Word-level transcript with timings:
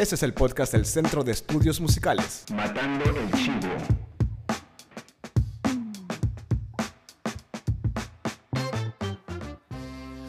Este 0.00 0.14
es 0.14 0.22
el 0.22 0.32
podcast 0.32 0.72
del 0.72 0.86
Centro 0.86 1.22
de 1.22 1.32
Estudios 1.32 1.78
Musicales. 1.78 2.46
Matando 2.54 3.04
el 3.04 3.30
Chivo. 3.32 3.68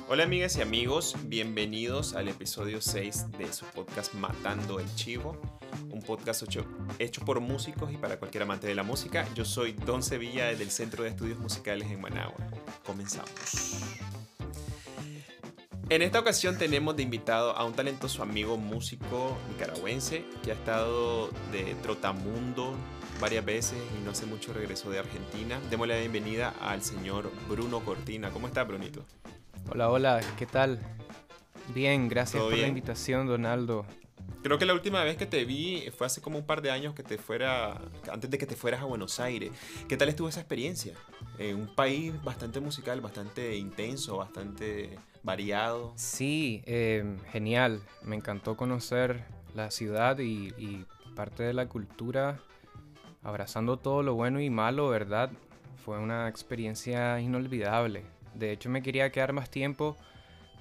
Hola 0.09 0.23
amigas 0.23 0.57
y 0.57 0.61
amigos, 0.61 1.15
bienvenidos 1.23 2.15
al 2.15 2.27
episodio 2.27 2.81
6 2.81 3.31
de 3.37 3.53
su 3.53 3.63
podcast 3.67 4.13
Matando 4.13 4.81
el 4.81 4.93
Chivo, 4.95 5.41
un 5.89 6.01
podcast 6.01 6.43
hecho, 6.43 6.65
hecho 6.99 7.23
por 7.23 7.39
músicos 7.39 7.93
y 7.93 7.95
para 7.95 8.19
cualquier 8.19 8.43
amante 8.43 8.67
de 8.67 8.75
la 8.75 8.83
música. 8.83 9.25
Yo 9.35 9.45
soy 9.45 9.71
Don 9.71 10.03
Sevilla 10.03 10.47
del 10.47 10.69
Centro 10.69 11.05
de 11.05 11.11
Estudios 11.11 11.39
Musicales 11.39 11.89
en 11.89 12.01
Managua. 12.01 12.45
Comenzamos. 12.85 14.19
En 15.91 16.01
esta 16.01 16.21
ocasión 16.21 16.57
tenemos 16.57 16.95
de 16.95 17.03
invitado 17.03 17.51
a 17.51 17.65
un 17.65 17.73
talentoso 17.73 18.23
amigo 18.23 18.55
músico 18.55 19.37
nicaragüense 19.49 20.23
que 20.41 20.51
ha 20.51 20.53
estado 20.53 21.29
de 21.51 21.75
trotamundo 21.83 22.73
varias 23.19 23.43
veces 23.43 23.77
y 23.99 24.05
no 24.05 24.11
hace 24.11 24.25
mucho 24.25 24.53
regresó 24.53 24.89
de 24.89 24.99
Argentina. 24.99 25.59
Démosle 25.69 25.95
la 25.95 25.99
bienvenida 25.99 26.53
al 26.61 26.81
señor 26.81 27.29
Bruno 27.49 27.81
Cortina. 27.81 28.29
¿Cómo 28.29 28.47
está, 28.47 28.63
Brunito? 28.63 29.03
Hola, 29.69 29.89
hola, 29.89 30.21
¿qué 30.39 30.45
tal? 30.45 30.79
Bien, 31.75 32.07
gracias 32.07 32.39
¿Todo 32.39 32.51
por 32.51 32.59
la 32.59 32.67
invitación, 32.67 33.27
Donaldo. 33.27 33.85
Creo 34.43 34.57
que 34.57 34.65
la 34.65 34.73
última 34.73 35.03
vez 35.03 35.17
que 35.17 35.25
te 35.25 35.43
vi 35.43 35.89
fue 35.97 36.07
hace 36.07 36.21
como 36.21 36.37
un 36.37 36.45
par 36.45 36.61
de 36.61 36.71
años 36.71 36.95
que 36.95 37.03
te 37.03 37.17
fuera, 37.17 37.81
antes 38.09 38.29
de 38.29 38.37
que 38.37 38.45
te 38.45 38.55
fueras 38.55 38.81
a 38.81 38.85
Buenos 38.85 39.19
Aires. 39.19 39.51
¿Qué 39.89 39.97
tal 39.97 40.07
estuvo 40.07 40.29
esa 40.29 40.39
experiencia? 40.39 40.93
En 41.37 41.57
un 41.57 41.75
país 41.75 42.13
bastante 42.23 42.61
musical, 42.61 43.01
bastante 43.01 43.57
intenso, 43.57 44.15
bastante 44.15 44.97
variado. 45.23 45.93
Sí, 45.95 46.63
eh, 46.65 47.17
genial. 47.31 47.81
Me 48.03 48.15
encantó 48.15 48.55
conocer 48.57 49.23
la 49.53 49.71
ciudad 49.71 50.19
y, 50.19 50.53
y 50.57 50.85
parte 51.15 51.43
de 51.43 51.53
la 51.53 51.67
cultura, 51.67 52.39
abrazando 53.23 53.77
todo 53.77 54.03
lo 54.03 54.15
bueno 54.15 54.39
y 54.39 54.49
malo, 54.49 54.89
¿verdad? 54.89 55.29
Fue 55.83 55.99
una 55.99 56.27
experiencia 56.27 57.19
inolvidable. 57.19 58.03
De 58.33 58.51
hecho, 58.51 58.69
me 58.69 58.81
quería 58.81 59.11
quedar 59.11 59.33
más 59.33 59.49
tiempo, 59.49 59.97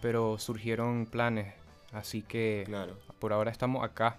pero 0.02 0.38
surgieron 0.38 1.06
planes. 1.06 1.54
Así 1.92 2.22
que 2.22 2.64
Claro. 2.66 2.98
por 3.18 3.32
ahora 3.32 3.50
estamos 3.50 3.84
acá. 3.84 4.18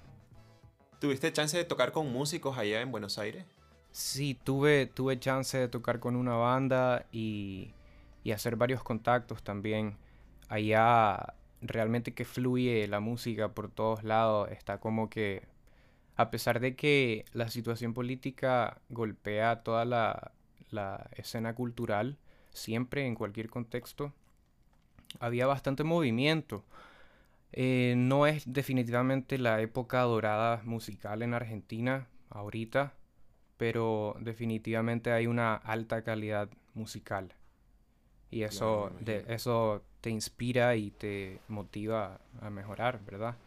¿Tuviste 1.00 1.32
chance 1.34 1.58
de 1.58 1.64
tocar 1.66 1.92
con 1.92 2.12
músicos 2.12 2.58
allá 2.58 2.82
en 2.82 2.92
Buenos 2.92 3.18
Aires? 3.18 3.46
Sí, 3.92 4.38
tuve, 4.44 4.86
tuve 4.86 5.20
chance 5.20 5.58
de 5.58 5.68
tocar 5.68 6.00
con 6.00 6.16
una 6.16 6.36
banda 6.36 7.06
y, 7.12 7.74
y 8.24 8.32
hacer 8.32 8.56
varios 8.56 8.84
contactos 8.84 9.44
también. 9.44 9.98
Allá 10.52 11.36
realmente 11.62 12.14
que 12.14 12.26
fluye 12.26 12.86
la 12.90 13.00
música 13.00 13.54
por 13.54 13.72
todos 13.72 14.04
lados. 14.04 14.50
Está 14.52 14.80
como 14.80 15.10
que, 15.10 15.44
a 16.18 16.30
pesar 16.30 16.60
de 16.60 16.76
que 16.76 17.24
la 17.32 17.50
situación 17.50 17.94
política 17.94 18.82
golpea 18.90 19.64
toda 19.64 19.86
la, 19.86 20.34
la 20.70 21.10
escena 21.16 21.56
cultural, 21.56 22.18
siempre 22.50 23.08
en 23.08 23.16
cualquier 23.16 23.50
contexto, 23.50 24.14
había 25.22 25.48
bastante 25.48 25.86
movimiento. 25.86 26.66
Eh, 27.54 27.94
no 27.96 28.28
es 28.28 28.44
definitivamente 28.52 29.38
la 29.38 29.62
época 29.62 30.02
dorada 30.02 30.62
musical 30.66 31.22
en 31.22 31.34
Argentina 31.34 32.10
ahorita, 32.30 32.94
pero 33.56 34.18
definitivamente 34.20 35.14
hay 35.14 35.28
una 35.28 35.56
alta 35.56 36.04
calidad 36.04 36.50
musical. 36.74 37.36
Y 38.30 38.44
eso, 38.44 38.92
de, 39.00 39.26
eso 39.30 39.84
te 40.02 40.10
inspira 40.10 40.76
y 40.76 40.92
te 40.92 41.40
motiva 41.48 42.20
a 42.42 42.50
mejorar, 42.50 43.00
¿verdad? 43.06 43.38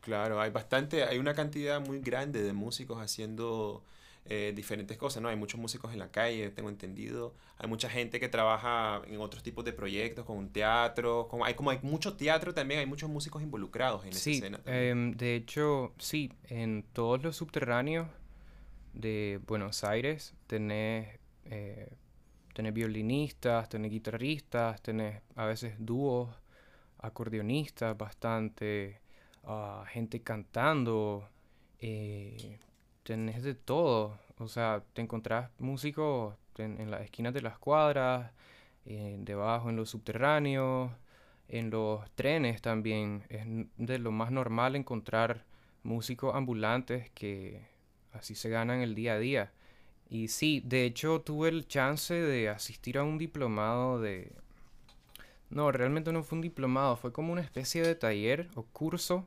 Claro, 0.00 0.40
hay 0.40 0.50
bastante, 0.50 1.04
hay 1.04 1.18
una 1.18 1.34
cantidad 1.34 1.80
muy 1.80 2.00
grande 2.00 2.42
de 2.42 2.52
músicos 2.54 3.00
haciendo 3.00 3.82
eh, 4.26 4.52
diferentes 4.56 4.96
cosas, 4.96 5.22
¿no? 5.22 5.28
Hay 5.28 5.36
muchos 5.36 5.60
músicos 5.60 5.92
en 5.92 5.98
la 5.98 6.08
calle, 6.10 6.50
tengo 6.50 6.68
entendido. 6.70 7.34
Hay 7.58 7.68
mucha 7.68 7.90
gente 7.90 8.18
que 8.18 8.28
trabaja 8.28 9.02
en 9.06 9.20
otros 9.20 9.42
tipos 9.42 9.64
de 9.64 9.72
proyectos, 9.74 10.24
con 10.24 10.48
teatro, 10.50 11.28
como 11.28 11.44
hay 11.44 11.54
como 11.54 11.70
hay 11.70 11.78
mucho 11.82 12.16
teatro 12.16 12.54
también, 12.54 12.80
hay 12.80 12.86
muchos 12.86 13.10
músicos 13.10 13.42
involucrados 13.42 14.04
en 14.04 14.16
esa 14.16 14.18
Sí, 14.20 14.32
escena 14.36 14.58
también. 14.58 14.84
em, 14.90 15.12
de 15.16 15.36
hecho, 15.36 15.92
sí, 15.98 16.32
en 16.48 16.82
todos 16.94 17.22
los 17.22 17.36
subterráneos 17.36 18.08
de 18.94 19.40
Buenos 19.46 19.84
Aires 19.84 20.34
tenés, 20.46 21.18
eh, 21.44 21.90
tenés 22.52 22.74
violinistas, 22.74 23.68
tenés 23.68 23.90
guitarristas, 23.90 24.82
tenés 24.82 25.22
a 25.36 25.46
veces 25.46 25.74
dúos, 25.78 26.28
acordeonistas, 26.98 27.96
bastante, 27.96 29.00
ah, 29.44 29.84
gente 29.88 30.22
cantando, 30.22 31.28
eh, 31.78 32.58
tenés 33.02 33.42
de 33.42 33.54
todo, 33.54 34.18
o 34.38 34.48
sea, 34.48 34.82
te 34.92 35.02
encontrás 35.02 35.50
músicos 35.58 36.36
en, 36.58 36.90
las 36.90 37.02
esquinas 37.02 37.34
de 37.34 37.42
las 37.42 37.58
cuadras, 37.58 38.32
eh, 38.84 39.16
debajo 39.20 39.70
en 39.70 39.76
los 39.76 39.90
subterráneos, 39.90 40.90
en 41.48 41.70
los 41.70 42.08
trenes 42.12 42.62
también 42.62 43.24
es 43.28 43.44
de 43.76 43.98
lo 43.98 44.12
más 44.12 44.30
normal 44.30 44.76
encontrar 44.76 45.44
músicos 45.82 46.34
ambulantes 46.34 47.10
que 47.10 47.66
así 48.12 48.34
se 48.34 48.50
ganan 48.50 48.80
el 48.80 48.94
día 48.94 49.14
a 49.14 49.18
día. 49.18 49.52
Y 50.10 50.26
sí, 50.26 50.60
de 50.66 50.84
hecho 50.84 51.20
tuve 51.20 51.48
el 51.48 51.68
chance 51.68 52.12
de 52.12 52.48
asistir 52.48 52.98
a 52.98 53.04
un 53.04 53.16
diplomado 53.16 54.00
de... 54.00 54.32
No, 55.50 55.70
realmente 55.70 56.12
no 56.12 56.24
fue 56.24 56.36
un 56.36 56.42
diplomado, 56.42 56.96
fue 56.96 57.12
como 57.12 57.32
una 57.32 57.42
especie 57.42 57.82
de 57.82 57.94
taller 57.94 58.48
o 58.56 58.64
curso 58.64 59.24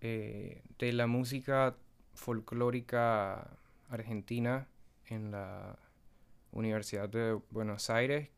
eh, 0.00 0.62
de 0.80 0.92
la 0.92 1.06
música 1.06 1.76
folclórica 2.14 3.48
argentina 3.88 4.66
en 5.06 5.30
la 5.30 5.78
Universidad 6.50 7.08
de 7.08 7.38
Buenos 7.50 7.88
Aires. 7.88 8.28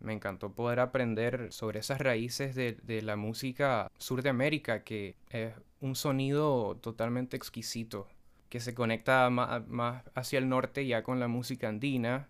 Me 0.00 0.12
encantó 0.12 0.52
poder 0.52 0.80
aprender 0.80 1.50
sobre 1.50 1.80
esas 1.80 1.98
raíces 1.98 2.54
de, 2.54 2.74
de 2.82 3.00
la 3.00 3.16
música 3.16 3.90
sur 3.96 4.22
de 4.22 4.28
América, 4.28 4.84
que 4.84 5.16
es 5.30 5.54
un 5.80 5.94
sonido 5.94 6.76
totalmente 6.76 7.38
exquisito, 7.38 8.06
que 8.48 8.60
se 8.60 8.74
conecta 8.74 9.28
más, 9.30 10.04
hacia 10.14 10.38
el 10.38 10.48
norte 10.48 10.86
ya 10.86 11.02
con 11.02 11.20
la 11.20 11.28
música 11.28 11.68
andina 11.68 12.28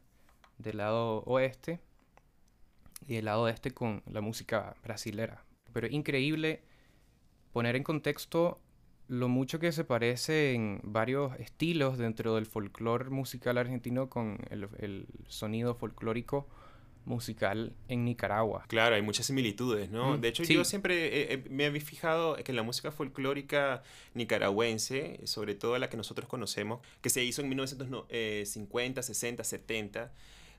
del 0.58 0.78
lado 0.78 1.22
oeste 1.26 1.80
y 3.06 3.14
del 3.14 3.26
lado 3.26 3.48
este 3.48 3.70
con 3.70 4.02
la 4.06 4.20
música 4.20 4.74
brasilera. 4.82 5.44
Pero 5.72 5.86
es 5.86 5.92
increíble 5.92 6.62
poner 7.52 7.76
en 7.76 7.84
contexto 7.84 8.60
lo 9.06 9.28
mucho 9.28 9.58
que 9.58 9.72
se 9.72 9.84
parece 9.84 10.52
en 10.52 10.80
varios 10.82 11.38
estilos 11.40 11.96
dentro 11.96 12.34
del 12.34 12.46
folclore 12.46 13.10
musical 13.10 13.56
argentino 13.56 14.10
con 14.10 14.38
el 14.50 15.06
sonido 15.28 15.74
folclórico 15.74 16.48
musical 17.08 17.72
en 17.88 18.04
Nicaragua. 18.04 18.64
Claro, 18.68 18.94
hay 18.94 19.02
muchas 19.02 19.26
similitudes, 19.26 19.90
¿no? 19.90 20.16
Mm, 20.16 20.20
De 20.20 20.28
hecho, 20.28 20.44
sí. 20.44 20.54
yo 20.54 20.64
siempre 20.64 21.32
eh, 21.32 21.44
me 21.50 21.66
había 21.66 21.80
fijado 21.80 22.36
que 22.36 22.52
la 22.52 22.62
música 22.62 22.92
folclórica 22.92 23.82
nicaragüense, 24.14 25.20
sobre 25.24 25.54
todo 25.54 25.76
la 25.78 25.88
que 25.88 25.96
nosotros 25.96 26.28
conocemos, 26.28 26.80
que 27.00 27.10
se 27.10 27.24
hizo 27.24 27.42
en 27.42 27.48
1950, 27.48 29.02
60, 29.02 29.44
70, 29.44 30.12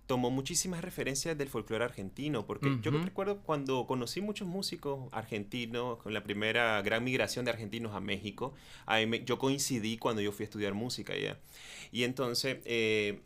tomó 0.08 0.32
muchísimas 0.32 0.84
referencias 0.84 1.38
del 1.38 1.50
folclore 1.50 1.86
argentino, 1.86 2.48
porque 2.48 2.78
yo 2.82 2.90
Ujú. 2.92 3.04
recuerdo 3.04 3.38
cuando 3.44 3.86
conocí 3.86 4.22
muchos 4.22 4.48
músicos 4.48 5.08
argentinos, 5.14 6.00
con 6.00 6.14
la 6.16 6.24
primera 6.24 6.82
gran 6.82 7.04
migración 7.04 7.46
de 7.46 7.52
argentinos 7.52 7.94
a 7.94 8.00
México, 8.00 8.56
ahí 8.88 9.06
me- 9.06 9.24
yo 9.24 9.38
coincidí 9.38 9.98
cuando 10.00 10.22
yo 10.24 10.32
fui 10.32 10.44
a 10.44 10.46
estudiar 10.46 10.74
música 10.74 11.14
allá. 11.14 11.38
Y 11.92 12.04
entonces... 12.04 12.58
eh, 12.66 13.22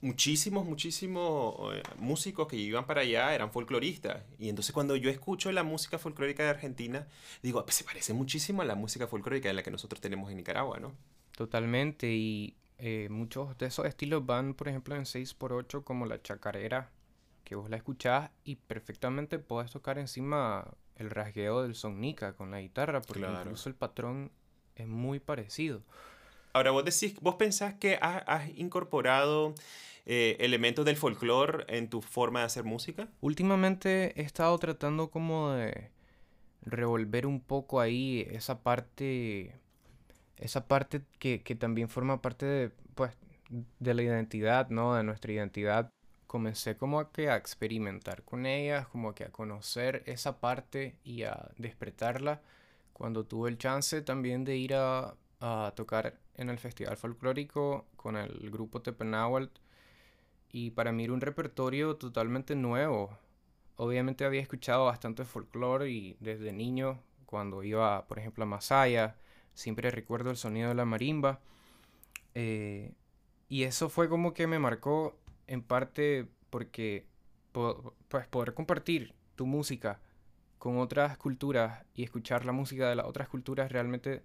muchísimos, 0.00 0.64
muchísimos 0.64 1.74
eh, 1.74 1.82
músicos 1.98 2.48
que 2.48 2.56
iban 2.56 2.86
para 2.86 3.02
allá 3.02 3.34
eran 3.34 3.50
folcloristas. 3.52 4.22
Y 4.38 4.48
entonces 4.48 4.72
cuando 4.72 4.96
yo 4.96 5.10
escucho 5.10 5.50
la 5.52 5.62
música 5.62 5.98
folclórica 5.98 6.42
de 6.42 6.50
Argentina, 6.50 7.06
digo, 7.42 7.60
"Ah, 7.60 7.64
pues 7.64 7.76
se 7.76 7.84
parece 7.84 8.12
muchísimo 8.12 8.62
a 8.62 8.64
la 8.64 8.74
música 8.74 9.06
folclórica 9.06 9.48
de 9.48 9.54
la 9.54 9.62
que 9.62 9.70
nosotros 9.70 10.00
tenemos 10.00 10.30
en 10.30 10.38
Nicaragua, 10.38 10.80
¿no? 10.80 10.92
Totalmente, 11.36 12.12
y 12.12 12.56
eh, 12.78 13.08
muchos 13.10 13.56
de 13.58 13.66
esos 13.66 13.86
estilos 13.86 14.26
van, 14.26 14.54
por 14.54 14.68
ejemplo, 14.68 14.96
en 14.96 15.06
6x8 15.06 15.84
como 15.84 16.04
la 16.06 16.20
chacarera, 16.20 16.90
que 17.44 17.54
vos 17.54 17.70
la 17.70 17.76
escuchás 17.76 18.30
y 18.44 18.56
perfectamente 18.56 19.38
podés 19.38 19.70
tocar 19.70 19.98
encima 19.98 20.66
el 20.96 21.10
rasgueo 21.10 21.62
del 21.62 21.74
sonica 21.74 22.34
con 22.34 22.50
la 22.50 22.60
guitarra, 22.60 23.00
porque 23.00 23.20
Claro. 23.20 23.40
incluso 23.40 23.68
el 23.68 23.74
patrón 23.74 24.30
es 24.76 24.86
muy 24.88 25.20
parecido. 25.20 25.82
Ahora, 26.52 26.70
vos 26.70 26.84
decís, 26.84 27.14
vos 27.20 27.36
pensás 27.36 27.74
que 27.74 27.98
has, 28.00 28.48
incorporado 28.56 29.54
eh, 30.04 30.36
elementos 30.40 30.84
del 30.84 30.96
folclore 30.96 31.64
en 31.68 31.88
tu 31.88 32.02
forma 32.02 32.40
de 32.40 32.46
hacer 32.46 32.64
música? 32.64 33.08
Últimamente 33.20 34.20
he 34.20 34.24
estado 34.24 34.58
tratando 34.58 35.10
como 35.10 35.52
de 35.52 35.90
revolver 36.62 37.26
un 37.26 37.40
poco 37.40 37.80
ahí 37.80 38.26
esa 38.30 38.62
parte, 38.62 39.54
esa 40.36 40.68
parte 40.68 41.02
que, 41.18 41.42
que 41.42 41.54
también 41.54 41.88
forma 41.88 42.20
parte 42.20 42.44
de, 42.44 42.70
pues, 42.94 43.16
de 43.78 43.94
la 43.94 44.02
identidad, 44.02 44.68
¿no? 44.68 44.94
De 44.94 45.02
nuestra 45.02 45.32
identidad. 45.32 45.90
Comencé 46.26 46.76
como 46.76 47.00
a 47.00 47.12
que 47.12 47.30
a 47.30 47.36
experimentar 47.36 48.22
con 48.24 48.46
ellas, 48.46 48.86
como 48.88 49.14
que 49.14 49.24
a 49.24 49.30
conocer 49.30 50.02
esa 50.06 50.38
parte 50.38 50.96
y 51.04 51.24
a 51.24 51.50
despertarla 51.56 52.42
cuando 52.92 53.24
tuve 53.24 53.50
el 53.50 53.58
chance 53.58 54.00
también 54.02 54.44
de 54.44 54.56
ir 54.56 54.74
a, 54.74 55.14
a 55.42 55.72
tocar 55.74 56.14
en 56.36 56.48
el 56.48 56.58
Festival 56.58 56.96
Folclórico 56.96 57.86
con 57.96 58.16
el 58.16 58.48
grupo 58.50 58.80
Tepenáhuatl 58.80 59.60
y 60.52 60.70
para 60.70 60.92
mí 60.92 61.04
era 61.04 61.12
un 61.12 61.20
repertorio 61.20 61.96
totalmente 61.96 62.54
nuevo. 62.54 63.18
Obviamente 63.76 64.24
había 64.24 64.40
escuchado 64.40 64.84
bastante 64.84 65.24
folclore 65.24 65.90
y 65.90 66.16
desde 66.20 66.52
niño, 66.52 67.00
cuando 67.26 67.64
iba, 67.64 68.06
por 68.06 68.20
ejemplo, 68.20 68.44
a 68.44 68.46
Masaya, 68.46 69.16
siempre 69.54 69.90
recuerdo 69.90 70.30
el 70.30 70.36
sonido 70.36 70.68
de 70.68 70.74
la 70.76 70.84
marimba. 70.84 71.40
Eh, 72.34 72.92
y 73.48 73.64
eso 73.64 73.88
fue 73.88 74.08
como 74.08 74.34
que 74.34 74.46
me 74.46 74.60
marcó 74.60 75.18
en 75.48 75.62
parte 75.62 76.28
porque 76.50 77.06
pues 77.50 78.26
poder 78.28 78.54
compartir 78.54 79.12
tu 79.34 79.46
música 79.46 80.00
con 80.58 80.78
otras 80.78 81.16
culturas 81.18 81.84
y 81.94 82.04
escuchar 82.04 82.44
la 82.44 82.52
música 82.52 82.88
de 82.88 82.94
las 82.94 83.06
otras 83.06 83.28
culturas 83.28 83.72
realmente 83.72 84.22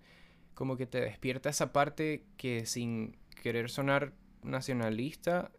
como 0.57 0.75
que 0.75 0.88
te 0.88 1.00
despierta 1.00 1.50
esa 1.50 1.71
parte 1.71 2.25
que 2.36 2.65
sin 2.65 3.15
querer 3.42 3.69
sonar 3.69 4.12
nacionalista 4.44 5.51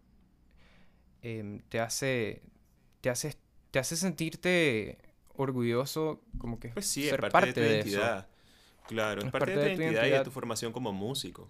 Em, 1.21 1.59
te 1.67 1.79
hace 1.79 2.41
te 3.01 3.09
hace 3.09 3.35
te 3.71 3.79
hace 3.79 3.97
sentirte 3.97 4.97
orgulloso 5.35 6.21
como 6.37 6.59
que 6.59 6.69
pues 6.69 6.87
sí, 6.87 7.09
ser 7.09 7.19
parte, 7.29 7.47
de 7.47 7.53
tu 7.53 7.59
identidad. 7.59 8.27
Claro, 8.87 9.21
es 9.21 9.31
parte, 9.31 9.55
de, 9.55 9.75
tu 9.75 9.81
identidad, 9.81 10.07
y 10.07 10.09
de 10.09 10.23
tu 10.23 10.31
formación 10.31 10.73
como 10.73 10.91
músico. 10.91 11.49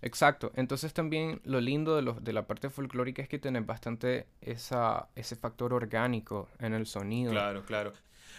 Exacto. 0.00 0.52
Entonces 0.54 0.94
también 0.94 1.42
lo 1.44 1.60
lindo 1.60 1.94
de, 1.94 2.00
los, 2.00 2.24
de 2.24 2.32
la 2.32 2.46
parte 2.46 2.70
folclórica 2.70 3.20
es 3.20 3.28
que 3.28 3.38
tienes 3.38 3.66
bastante 3.66 4.26
esa, 4.40 5.10
ese 5.14 5.36
factor 5.36 5.74
orgánico 5.74 6.48
en 6.58 6.72
el 6.72 6.86
sonido. 6.86 7.32
Claro, 7.32 7.64
claro. 7.66 7.92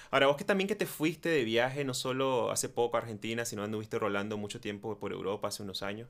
Ahora, 0.09 0.27
vos 0.27 0.38
que 0.38 0.43
también 0.43 0.67
que 0.67 0.75
te 0.75 0.85
fuiste 0.85 1.29
de 1.29 1.43
viaje, 1.43 1.83
no 1.83 1.93
solo 1.93 2.51
hace 2.51 2.69
poco 2.69 2.97
a 2.97 3.01
Argentina, 3.01 3.45
sino 3.45 3.63
anduviste 3.63 3.97
rolando 3.99 4.38
mucho 4.38 4.59
tiempo 4.59 4.97
por 4.99 5.11
Europa 5.11 5.47
hace 5.47 5.63
unos 5.63 5.83
años. 5.83 6.09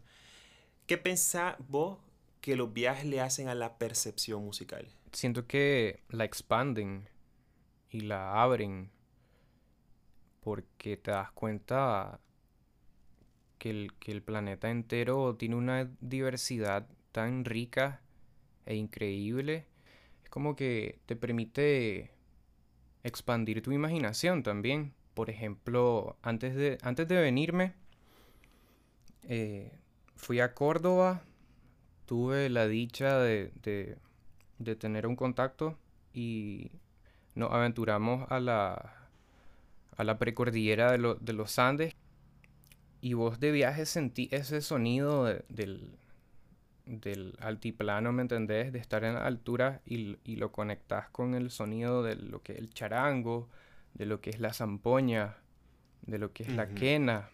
¿Qué 0.88 0.98
pensás 0.98 1.56
vos 1.70 2.00
que 2.42 2.56
los 2.56 2.74
viajes 2.74 3.06
le 3.06 3.22
hacen 3.22 3.48
a 3.48 3.56
la 3.56 3.78
percepción 3.78 4.44
musical? 4.44 4.88
Siento 5.12 5.46
que 5.48 6.02
la 6.10 6.26
expanden 6.26 7.08
y 7.90 8.02
la 8.02 8.42
abren 8.42 8.90
porque 10.42 10.98
te 10.98 11.12
das 11.12 11.32
cuenta 11.32 12.20
que 13.60 13.70
el, 13.70 13.94
que 14.00 14.12
el 14.12 14.24
planeta 14.24 14.72
entero 14.72 15.36
tiene 15.36 15.56
una 15.56 15.90
diversidad 16.02 16.88
tan 17.12 17.46
rica 17.46 18.02
e 18.66 18.76
increíble. 18.76 19.68
Es 20.24 20.30
como 20.30 20.56
que 20.56 21.00
te 21.06 21.16
permite 21.16 22.12
expandir 23.04 23.62
tu 23.62 23.72
imaginación 23.72 24.44
también. 24.44 24.94
Por 25.14 25.30
ejemplo, 25.30 26.18
antes 26.22 26.56
de, 26.56 26.78
antes 26.82 27.08
de 27.08 27.22
venirme, 27.22 27.74
eh, 29.24 29.72
fui 30.16 30.40
a 30.40 30.54
Córdoba 30.54 31.24
tuve 32.12 32.50
la 32.50 32.68
dicha 32.68 33.20
de, 33.20 33.98
tener 34.78 35.08
un 35.08 35.16
contacto 35.16 35.78
y 36.14 36.72
nos 37.36 37.54
aventuramos 37.54 38.30
a 38.30 38.42
la, 38.42 39.08
a 39.96 40.04
la 40.04 40.20
precordillera 40.20 40.92
de, 40.92 41.16
de 41.22 41.32
los 41.32 41.58
Andes 41.58 41.96
y 43.00 43.14
vos 43.14 43.40
de 43.40 43.54
viaje 43.54 43.86
sentí 43.86 44.28
ese 44.32 44.60
sonido 44.60 45.24
del, 45.48 45.98
del 46.86 47.36
altiplano, 47.40 48.12
¿me 48.12 48.22
entendés? 48.22 48.72
De 48.74 48.80
estar 48.80 49.04
en 49.04 49.16
la 49.16 49.26
altura 49.26 49.82
y, 49.86 50.18
lo 50.36 50.52
conectás 50.52 51.10
con 51.10 51.36
el 51.36 51.52
sonido 51.52 52.04
de 52.04 52.16
lo 52.16 52.42
que 52.42 52.54
es 52.54 52.60
el 52.60 52.70
charango, 52.74 53.50
de 53.94 54.06
lo 54.06 54.22
que 54.22 54.30
es 54.30 54.40
la 54.40 54.54
zampoña, 54.54 55.38
de 56.02 56.18
lo 56.18 56.34
que 56.34 56.44
es 56.44 56.50
la 56.50 56.68
quena, 56.70 57.30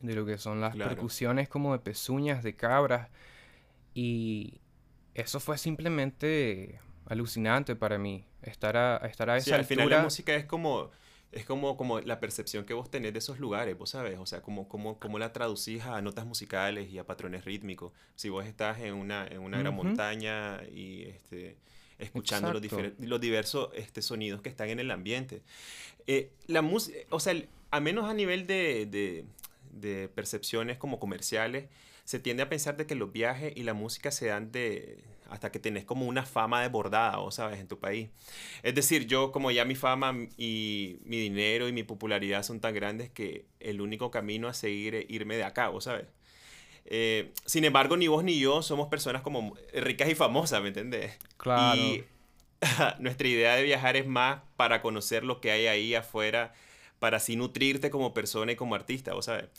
de 0.00 0.14
lo 0.14 0.26
que 0.26 0.38
son 0.38 0.60
las 0.60 0.76
percusiones 0.76 1.48
como 1.48 1.72
de 1.72 1.78
pezuñas 1.78 2.42
de 2.42 2.54
cabras. 2.54 3.08
Y 3.94 4.60
eso 5.14 5.40
fue 5.40 5.58
simplemente 5.58 6.80
alucinante 7.06 7.74
para 7.74 7.98
mí, 7.98 8.24
estar 8.42 8.76
a, 8.76 8.96
estar 8.98 9.30
a 9.30 9.38
esa 9.38 9.44
sí, 9.44 9.52
al 9.52 9.64
final 9.64 9.88
la 9.88 10.02
música 10.02 10.34
es 10.34 10.44
como 10.44 10.90
es 11.30 11.44
como, 11.44 11.76
como 11.76 12.00
la 12.00 12.20
percepción 12.20 12.64
que 12.64 12.72
vos 12.74 12.90
tenés 12.90 13.12
de 13.12 13.18
esos 13.18 13.38
lugares, 13.38 13.76
vos 13.76 13.90
sabes, 13.90 14.18
o 14.18 14.26
sea, 14.26 14.40
como, 14.40 14.68
como, 14.68 14.98
como 14.98 15.18
la 15.18 15.32
traducís 15.32 15.82
a 15.82 16.00
notas 16.00 16.24
musicales 16.24 16.90
y 16.90 16.98
a 16.98 17.04
patrones 17.04 17.44
rítmicos. 17.44 17.92
Si 18.14 18.30
vos 18.30 18.46
estás 18.46 18.80
en 18.80 18.94
una, 18.94 19.26
en 19.26 19.40
una 19.40 19.58
gran 19.58 19.74
montaña 19.74 20.62
y 20.72 21.02
este, 21.02 21.56
escuchando 21.98 22.52
los, 22.52 22.62
los, 22.98 23.20
diversos 23.20 23.70
este, 23.74 24.00
sonidos 24.00 24.40
que 24.40 24.48
están 24.48 24.70
en 24.70 24.80
el 24.80 24.90
ambiente. 24.90 25.42
Eh, 26.06 26.30
la 26.46 26.62
música, 26.62 26.98
o 27.10 27.20
sea, 27.20 27.34
a 27.70 27.80
menos 27.80 28.08
a 28.08 28.14
nivel 28.14 28.46
de, 28.46 28.86
de, 28.86 29.24
de 29.72 30.08
percepciones 30.08 30.78
como 30.78 30.98
comerciales, 30.98 31.68
se 32.08 32.18
tiende 32.18 32.42
a 32.42 32.48
pensar 32.48 32.78
de 32.78 32.86
que 32.86 32.94
los 32.94 33.12
viajes 33.12 33.52
y 33.54 33.64
la 33.64 33.74
música 33.74 34.10
se 34.10 34.28
dan 34.28 34.50
de 34.50 35.04
hasta 35.28 35.52
que 35.52 35.58
tenés 35.58 35.84
como 35.84 36.06
una 36.06 36.24
fama 36.24 36.62
desbordada, 36.62 37.18
¿o 37.18 37.30
sabes? 37.30 37.60
En 37.60 37.68
tu 37.68 37.78
país. 37.78 38.08
Es 38.62 38.74
decir, 38.74 39.06
yo 39.06 39.30
como 39.30 39.50
ya 39.50 39.66
mi 39.66 39.74
fama 39.74 40.16
y 40.38 41.00
mi 41.04 41.18
dinero 41.18 41.68
y 41.68 41.72
mi 41.72 41.82
popularidad 41.82 42.44
son 42.44 42.60
tan 42.60 42.72
grandes 42.72 43.10
que 43.10 43.44
el 43.60 43.82
único 43.82 44.10
camino 44.10 44.48
a 44.48 44.54
seguir 44.54 44.94
es 44.94 45.04
irme 45.10 45.36
de 45.36 45.44
acá, 45.44 45.68
¿o 45.68 45.82
sabes? 45.82 46.06
Eh, 46.86 47.30
sin 47.44 47.66
embargo, 47.66 47.98
ni 47.98 48.08
vos 48.08 48.24
ni 48.24 48.38
yo 48.38 48.62
somos 48.62 48.88
personas 48.88 49.20
como 49.20 49.54
ricas 49.74 50.08
y 50.08 50.14
famosas, 50.14 50.62
¿me 50.62 50.68
entendés? 50.68 51.18
Claro. 51.36 51.78
Y 51.78 52.04
nuestra 53.00 53.28
idea 53.28 53.54
de 53.54 53.64
viajar 53.64 53.96
es 53.96 54.06
más 54.06 54.40
para 54.56 54.80
conocer 54.80 55.24
lo 55.24 55.42
que 55.42 55.50
hay 55.50 55.66
ahí 55.66 55.94
afuera, 55.94 56.54
para 57.00 57.18
así 57.18 57.36
nutrirte 57.36 57.90
como 57.90 58.14
persona 58.14 58.52
y 58.52 58.56
como 58.56 58.76
artista, 58.76 59.14
¿o 59.14 59.20
sabes? 59.20 59.50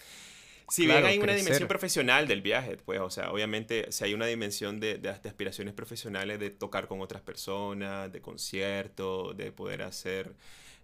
Si 0.69 0.85
bien 0.85 1.05
hay 1.05 1.17
una 1.17 1.35
dimensión 1.35 1.67
profesional 1.67 2.27
del 2.27 2.41
viaje, 2.41 2.77
pues, 2.77 2.99
o 2.99 3.09
sea, 3.09 3.31
obviamente, 3.31 3.91
si 3.91 4.03
hay 4.03 4.13
una 4.13 4.25
dimensión 4.25 4.79
de, 4.79 4.97
de, 4.97 5.09
aspiraciones 5.09 5.73
profesionales, 5.73 6.39
de 6.39 6.49
tocar 6.49 6.87
con 6.87 7.01
otras 7.01 7.21
personas, 7.21 8.11
de 8.11 8.21
conciertos, 8.21 9.35
de 9.35 9.51
poder 9.51 9.81
hacer, 9.81 10.33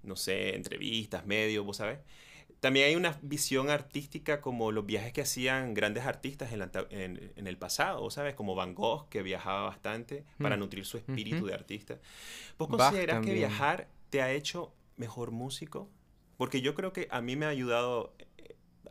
no 0.04 0.16
sé, 0.16 0.56
entrevistas, 0.56 1.26
medios, 1.26 1.66
vos 1.66 1.78
sabes. 1.78 2.00
También 2.60 2.88
hay 2.88 2.96
una 2.96 3.20
visión 3.22 3.70
artística 3.70 4.42
como 4.42 4.72
los 4.72 4.86
viajes 4.86 5.14
que 5.14 5.22
hacían 5.22 5.74
grandes 5.76 6.06
artistas 6.06 6.52
en, 6.52 7.32
en, 7.36 7.48
el 7.48 7.58
pasado, 7.58 8.10
¿sabes? 8.10 8.34
Como 8.34 8.56
Van 8.56 8.74
Gogh, 8.74 9.08
que 9.10 9.22
viajaba 9.22 9.64
bastante 9.64 10.26
para 10.42 10.56
mm. 10.56 10.60
nutrir 10.60 10.86
su 10.86 10.98
espíritu 10.98 11.46
de 11.46 11.54
artista. 11.54 12.00
¿Vos 12.58 12.70
consideras 12.70 13.24
que 13.24 13.34
viajar 13.34 13.88
te 14.10 14.24
ha 14.24 14.32
hecho 14.32 14.74
mejor 14.98 15.30
músico? 15.30 15.90
Porque 16.38 16.62
yo 16.62 16.74
creo 16.74 16.92
que 16.92 17.08
a 17.12 17.22
mí 17.22 17.36
me 17.36 17.46
ha 17.46 17.50
ayudado 17.50 18.16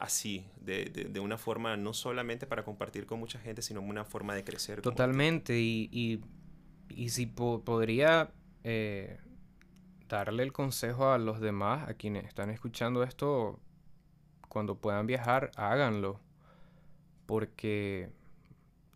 así, 0.00 0.46
de, 0.60 0.84
de, 0.84 1.20
una 1.20 1.38
forma 1.38 1.76
no 1.76 1.92
solamente 1.92 2.46
para 2.46 2.64
compartir 2.64 3.06
con 3.06 3.18
mucha 3.18 3.38
gente, 3.38 3.62
sino 3.62 3.80
una 3.80 4.04
forma 4.04 4.34
de 4.34 4.44
crecer. 4.44 4.80
Totalmente, 4.82 5.58
y, 5.58 5.88
y, 5.92 6.20
y, 6.88 7.08
si 7.10 7.26
podría 7.26 8.30
eh, 8.62 9.18
darle 10.08 10.42
el 10.42 10.52
consejo 10.52 11.10
a 11.10 11.18
los 11.18 11.40
demás, 11.40 11.88
a 11.88 11.94
quienes 11.94 12.24
están 12.26 12.50
escuchando 12.50 13.02
esto, 13.02 13.60
cuando 14.48 14.76
puedan 14.76 15.06
viajar, 15.06 15.50
háganlo, 15.56 16.20
porque 17.26 18.10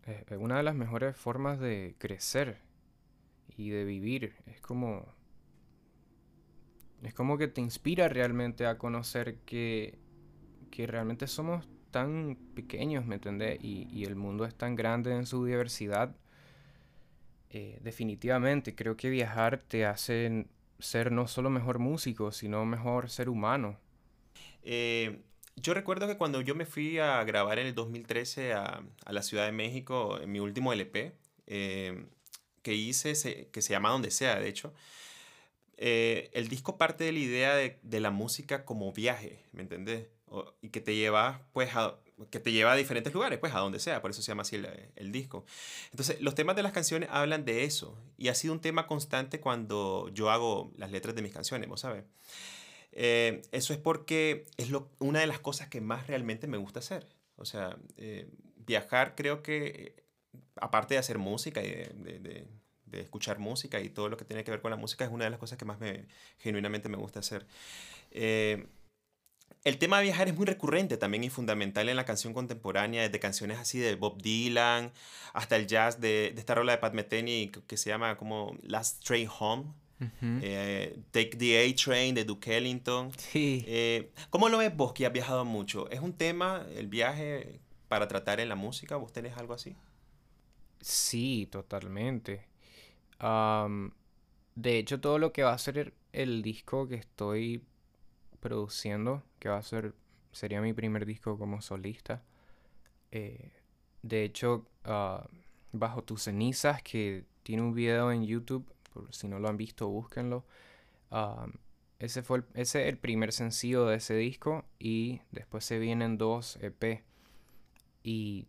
es 0.05 0.37
una 0.37 0.57
de 0.57 0.63
las 0.63 0.75
mejores 0.75 1.15
formas 1.15 1.59
de 1.59 1.95
crecer 1.97 2.59
y 3.57 3.69
de 3.69 3.83
vivir. 3.83 4.35
Es 4.45 4.61
como... 4.61 5.05
Es 7.03 7.13
como 7.13 7.37
que 7.37 7.47
te 7.47 7.61
inspira 7.61 8.09
realmente 8.09 8.65
a 8.65 8.77
conocer 8.77 9.37
que 9.45 9.97
que 10.69 10.87
realmente 10.87 11.27
somos 11.27 11.67
tan 11.91 12.37
pequeños, 12.55 13.05
¿me 13.05 13.15
entendés? 13.15 13.59
Y, 13.61 14.03
el 14.05 14.15
mundo 14.15 14.45
es 14.45 14.55
tan 14.55 14.75
grande 14.75 15.13
en 15.13 15.25
su 15.25 15.45
diversidad. 15.45 16.15
Eh, 17.49 17.79
definitivamente, 17.81 18.75
creo 18.75 18.95
que 18.95 19.09
viajar 19.09 19.57
te 19.67 19.85
hace 19.85 20.45
ser 20.79 21.11
no 21.11 21.27
solo 21.27 21.49
mejor 21.49 21.79
músico, 21.79 22.31
sino 22.31 22.65
mejor 22.65 23.09
ser 23.09 23.29
humano. 23.29 23.77
Eh, 24.63 25.21
yo 25.55 25.73
recuerdo 25.73 26.07
que 26.07 26.17
cuando 26.17 26.41
yo 26.41 26.55
me 26.55 26.65
fui 26.65 26.99
a 26.99 27.23
grabar 27.23 27.59
en 27.59 27.67
el 27.67 27.75
2013 27.75 28.53
a, 28.53 28.83
la 29.07 29.23
Ciudad 29.23 29.45
de 29.45 29.51
México, 29.51 30.19
en 30.21 30.31
mi 30.31 30.39
último 30.39 30.73
LP, 30.73 31.13
eh, 31.47 32.05
que 32.61 32.75
hice, 32.75 33.49
que 33.51 33.61
se 33.61 33.71
llama 33.71 33.89
Donde 33.89 34.11
sea, 34.11 34.39
de 34.39 34.47
hecho, 34.47 34.73
el 35.77 36.49
disco 36.49 36.77
parte 36.77 37.05
de 37.05 37.13
la 37.13 37.19
idea 37.19 37.55
de, 37.55 37.79
de 37.83 37.99
la 37.99 38.11
música 38.11 38.65
como 38.65 38.91
viaje, 38.91 39.45
¿me 39.53 39.61
entendés? 39.61 40.07
Y 40.61 40.69
que 40.69 40.81
te 40.81 40.95
lleva 40.95 41.41
pues 41.53 41.75
a, 41.75 41.95
que 42.29 42.39
te 42.39 42.51
lleva 42.51 42.73
a 42.73 42.75
diferentes 42.75 43.13
lugares, 43.13 43.39
pues 43.39 43.53
a 43.53 43.59
donde 43.59 43.79
sea, 43.79 44.01
por 44.01 44.11
eso 44.11 44.21
se 44.21 44.31
llama 44.31 44.41
así 44.41 44.61
el, 44.95 45.11
disco. 45.11 45.45
Entonces, 45.91 46.21
los 46.21 46.35
temas 46.35 46.55
de 46.55 46.63
las 46.63 46.73
canciones 46.73 47.09
hablan 47.11 47.45
de 47.45 47.63
eso 47.63 47.97
y 48.17 48.27
ha 48.27 48.35
sido 48.35 48.53
un 48.53 48.59
tema 48.59 48.87
constante 48.87 49.39
cuando 49.39 50.09
yo 50.13 50.29
hago 50.29 50.71
las 50.77 50.91
letras 50.91 51.15
de 51.15 51.21
mis 51.21 51.33
canciones, 51.33 51.69
¿vos 51.69 51.81
sabes? 51.81 52.03
Eh, 52.91 53.41
eso 53.51 53.73
es 53.73 53.79
porque 53.79 54.45
es 54.57 54.69
lo, 54.69 54.89
una 54.99 55.19
de 55.19 55.27
las 55.27 55.39
cosas 55.39 55.69
que 55.69 55.81
más 55.81 56.07
realmente 56.07 56.47
me 56.47 56.57
gusta 56.57 56.79
hacer. 56.79 57.07
O 57.35 57.45
sea, 57.45 57.77
eh, 57.97 58.29
viajar 58.57 59.15
creo 59.15 59.41
que, 59.41 60.03
aparte 60.55 60.95
de 60.95 60.99
hacer 60.99 61.17
música 61.17 61.63
y 61.63 61.69
de, 61.69 62.47
de, 62.85 63.01
escuchar 63.01 63.37
música 63.37 63.79
y 63.79 63.89
todo 63.89 64.09
lo 64.09 64.17
que 64.17 64.25
tiene 64.25 64.43
que 64.43 64.49
ver 64.49 64.61
con 64.61 64.71
la 64.71 64.77
música, 64.77 65.05
es 65.05 65.11
una 65.11 65.23
de 65.23 65.29
las 65.29 65.39
cosas 65.39 65.57
que 65.57 65.65
más 65.65 65.79
me, 65.79 66.07
genuinamente 66.39 66.89
me 66.89 66.97
gusta 66.97 67.19
hacer. 67.19 67.45
Eh, 68.11 68.65
el 69.63 69.77
tema 69.77 69.97
de 69.97 70.03
viajar 70.03 70.27
es 70.27 70.35
muy 70.35 70.45
recurrente 70.45 70.97
también 70.97 71.23
y 71.23 71.29
fundamental 71.29 71.89
en 71.89 71.95
la 71.97 72.05
canción 72.05 72.33
contemporánea, 72.33 73.03
desde 73.03 73.19
canciones 73.19 73.57
así 73.59 73.79
de 73.79 73.95
Bob 73.95 74.21
Dylan 74.21 74.91
hasta 75.33 75.57
el 75.57 75.67
jazz 75.67 75.99
de, 75.99 76.33
esta 76.37 76.55
rola 76.55 76.73
de 76.73 76.77
Pat 76.77 76.93
Metheny 76.93 77.51
que, 77.67 77.77
se 77.77 77.89
llama 77.89 78.17
como 78.17 78.57
Last 78.63 79.03
Train 79.03 79.29
Home. 79.39 79.65
Eh, 80.21 80.97
Take 81.11 81.35
the 81.37 81.59
A 81.59 81.75
Train 81.75 82.15
de 82.15 82.23
Duke 82.23 82.55
Ellington. 82.55 83.11
Sí. 83.17 83.65
Eh, 83.67 84.11
¿Cómo 84.29 84.47
lo 84.47 84.57
ves 84.57 84.73
vos 84.73 84.93
que 84.93 85.05
has 85.05 85.11
viajado 85.11 85.43
mucho? 85.43 85.89
¿Es 85.89 85.99
un 85.99 86.13
tema 86.13 86.65
el 86.73 86.87
viaje 86.87 87.59
para 87.89 88.07
tratar 88.07 88.39
en 88.39 88.47
la 88.47 88.55
música? 88.55 88.95
¿Vos 88.95 89.11
tenés 89.11 89.35
algo 89.37 89.53
así? 89.53 89.75
Sí, 90.79 91.49
totalmente. 91.51 92.47
de 93.19 94.77
hecho, 94.77 95.01
todo 95.01 95.19
lo 95.19 95.33
que 95.33 95.43
va 95.43 95.51
a 95.51 95.57
ser 95.57 95.93
el 96.13 96.41
disco 96.43 96.87
que 96.87 96.95
estoy 96.95 97.61
produciendo, 98.39 99.23
que 99.39 99.49
va 99.49 99.57
a 99.57 99.63
ser, 99.63 99.93
sería 100.31 100.61
mi 100.61 100.73
primer 100.73 101.05
disco 101.05 101.37
como 101.37 101.61
solista. 101.61 102.23
Eh, 103.11 103.51
de 104.01 104.23
hecho, 104.23 104.65
ah, 104.85 105.27
Bajo 105.71 106.03
tus 106.03 106.23
cenizas, 106.23 106.81
que 106.81 107.25
tiene 107.43 107.61
un 107.61 107.73
video 107.75 108.11
en 108.11 108.25
YouTube, 108.25 108.65
por 108.91 109.13
si 109.13 109.27
no 109.27 109.37
lo 109.37 109.49
han 109.49 109.57
visto, 109.57 109.87
búsquenlo. 109.87 110.43
Ah, 111.11 111.47
ese 111.99 112.23
fue 112.23 112.39
el, 112.39 112.45
ese 112.55 112.89
el 112.89 112.97
primer 112.97 113.33
sencillo 113.33 113.85
de 113.85 113.97
ese 113.97 114.15
disco 114.15 114.65
y 114.79 115.21
después 115.31 115.63
se 115.65 115.77
vienen 115.77 116.17
dos 116.17 116.57
EP. 116.61 117.03
Y 118.03 118.47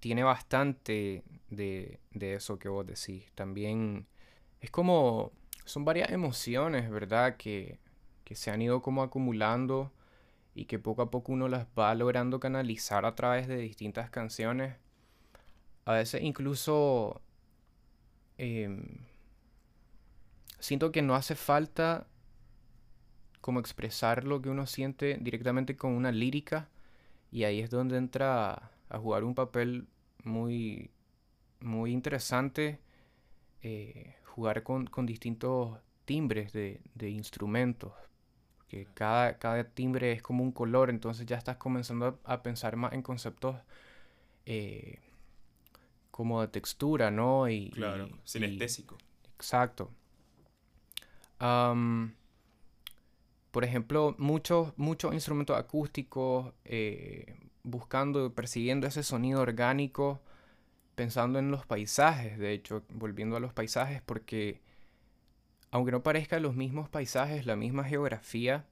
tiene 0.00 0.24
bastante 0.24 1.22
de, 1.50 2.00
de 2.10 2.34
eso 2.34 2.58
que 2.58 2.68
vos 2.68 2.86
decís. 2.86 3.30
También 3.34 4.06
es 4.60 4.70
como, 4.70 5.32
son 5.64 5.84
varias 5.84 6.10
emociones, 6.10 6.90
¿verdad? 6.90 7.36
Que 7.36 7.78
que 8.28 8.34
se 8.34 8.50
han 8.50 8.60
ido 8.60 8.82
como 8.82 9.02
acumulando 9.02 9.90
y 10.54 10.66
que 10.66 10.78
poco 10.78 11.00
a 11.00 11.10
poco 11.10 11.32
uno 11.32 11.48
las 11.48 11.66
va 11.78 11.94
logrando 11.94 12.40
canalizar 12.40 13.06
a 13.06 13.14
través 13.14 13.48
de 13.48 13.56
distintas 13.56 14.10
canciones. 14.10 14.76
A 15.86 15.94
veces 15.94 16.22
incluso 16.22 17.22
em, 18.36 18.98
siento 20.58 20.92
que 20.92 21.00
no 21.00 21.14
hace 21.14 21.36
falta 21.36 22.06
como 23.40 23.60
expresar 23.60 24.24
lo 24.24 24.42
que 24.42 24.50
uno 24.50 24.66
siente 24.66 25.16
directamente 25.22 25.74
con 25.78 25.92
una 25.92 26.12
lírica 26.12 26.68
y 27.32 27.44
ahí 27.44 27.60
es 27.60 27.70
donde 27.70 27.96
entra 27.96 28.72
a 28.90 28.98
jugar 28.98 29.24
un 29.24 29.34
papel 29.34 29.88
muy, 30.22 30.90
muy 31.60 31.92
interesante 31.92 32.78
eh, 33.62 34.16
jugar 34.24 34.64
con, 34.64 34.86
distintos 35.06 35.78
timbres 36.04 36.52
de 36.52 37.08
instrumentos 37.08 37.92
que 38.68 38.86
cada, 38.94 39.38
cada 39.38 39.64
timbre 39.64 40.12
es 40.12 40.22
como 40.22 40.44
un 40.44 40.52
color, 40.52 40.90
entonces 40.90 41.26
ya 41.26 41.36
estás 41.36 41.56
comenzando 41.56 42.20
a, 42.24 42.42
pensar 42.42 42.76
más 42.76 42.92
en 42.92 43.02
conceptos 43.02 43.56
eh, 44.44 44.98
como 46.10 46.42
de 46.42 46.48
textura, 46.48 47.10
¿no? 47.10 47.48
Y, 47.48 47.70
claro, 47.70 48.10
sinestésico. 48.24 48.98
exacto. 49.36 49.90
por 51.38 52.12
ejemplo, 53.64 54.14
muchos, 54.18 54.74
muchos 54.76 55.14
instrumentos 55.14 55.56
acústicos 55.56 56.52
eh, 56.64 57.38
buscando, 57.62 58.34
persiguiendo 58.34 58.86
ese 58.86 59.02
sonido 59.02 59.40
orgánico, 59.40 60.20
pensando 60.94 61.38
en 61.38 61.50
los 61.50 61.64
paisajes, 61.64 62.38
de 62.38 62.52
hecho, 62.52 62.82
volviendo 62.90 63.36
a 63.36 63.40
los 63.40 63.54
paisajes, 63.54 64.02
porque 64.02 64.60
aunque 65.70 65.92
no 65.92 66.02
parezca 66.02 66.40
los 66.40 66.54
mismos 66.54 66.88
paisajes, 66.88 67.46
la 67.46 67.56
misma 67.56 67.84
geografía, 67.84 68.66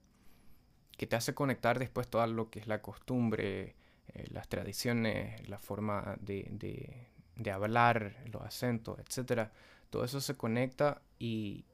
que 0.97 1.07
te 1.07 1.15
hace 1.15 1.33
conectar 1.33 1.77
después 1.79 2.07
todo 2.07 2.25
lo 2.27 2.49
que 2.49 2.59
es 2.59 2.67
la 2.67 2.81
costumbre, 2.81 3.75
eh, 4.13 4.25
las 4.31 4.47
tradiciones, 4.47 5.47
la 5.47 5.59
forma 5.59 6.17
de, 6.19 7.07
de, 7.35 7.51
hablar, 7.51 8.17
los 8.31 8.41
acentos, 8.41 8.99
etc. 8.99 9.49
Todo 9.89 10.03
eso 10.03 10.19
se 10.19 10.35
conecta 10.35 11.01
y, 11.19 11.65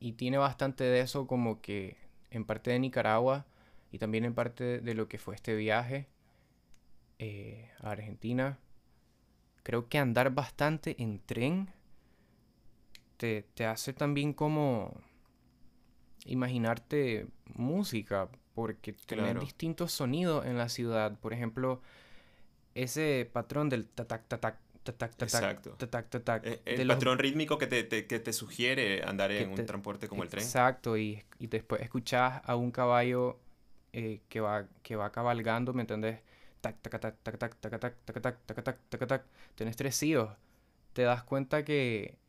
y 0.00 0.12
tiene 0.12 0.38
bastante 0.38 0.84
de 0.84 1.00
eso 1.00 1.26
como 1.26 1.60
que 1.60 1.96
en 2.30 2.44
parte 2.44 2.72
de 2.72 2.78
Nicaragua 2.80 3.46
y 3.92 3.98
también 3.98 4.24
en 4.24 4.34
parte 4.34 4.80
de 4.80 4.94
lo 4.94 5.08
que 5.08 5.18
fue 5.18 5.34
este 5.34 5.54
viaje 5.54 6.08
eh, 7.18 7.70
a 7.80 7.90
Argentina. 7.90 8.58
Creo 9.62 9.88
que 9.88 9.98
andar 9.98 10.34
bastante 10.34 11.00
en 11.02 11.20
tren 11.20 11.70
te, 13.20 13.66
hace 13.66 13.92
también 13.92 14.32
como 14.32 14.98
imaginarte 16.24 17.26
música, 17.54 18.28
porque 18.54 18.94
tienen 18.94 19.38
distintos 19.38 19.92
sonidos 19.92 20.46
en 20.46 20.56
la 20.56 20.68
ciudad. 20.68 21.18
Por 21.18 21.34
ejemplo, 21.34 21.82
ese 22.74 23.28
patrón 23.30 23.68
del 23.68 23.86
tatac, 23.86 24.26
tatac, 24.26 24.58
tatac, 24.82 25.16
tatac, 25.16 25.76
tatac, 25.76 26.08
tatac. 26.08 26.46
E, 26.46 26.62
el, 26.64 26.88
patrón 26.88 27.18
rítmico 27.18 27.58
que 27.58 27.66
te, 27.66 28.06
que 28.06 28.18
te, 28.20 28.32
sugiere 28.32 29.02
andar 29.04 29.32
en 29.32 29.50
un 29.50 29.66
transporte 29.66 30.08
como 30.08 30.22
el 30.22 30.30
tren. 30.30 30.42
Exacto, 30.42 30.96
y, 30.96 31.22
y 31.38 31.46
después 31.48 31.82
escuchás 31.82 32.40
a 32.44 32.56
un 32.56 32.70
caballo 32.70 33.38
eh, 33.92 34.20
que, 34.30 34.40
va, 34.40 34.66
que 34.82 34.96
va 34.96 35.12
cabalgando, 35.12 35.74
¿me 35.74 35.82
entendés? 35.82 36.20
Tac, 36.62 36.80
tac, 36.80 37.00
tac, 37.00 37.16
tac, 37.22 37.38
tac, 37.38 37.56
tac, 37.60 37.80
tac, 37.80 37.80
tac, 37.80 38.22
tac, 38.22 38.22
tac, 38.46 38.64
tac, 38.64 38.78
tac, 38.88 39.06
tac, 39.06 39.24
tenés 39.54 39.76
tres 39.76 40.02
hijos. 40.02 40.30
Te 40.94 41.02
das 41.02 41.22
cuenta 41.22 41.64
que 41.64 42.19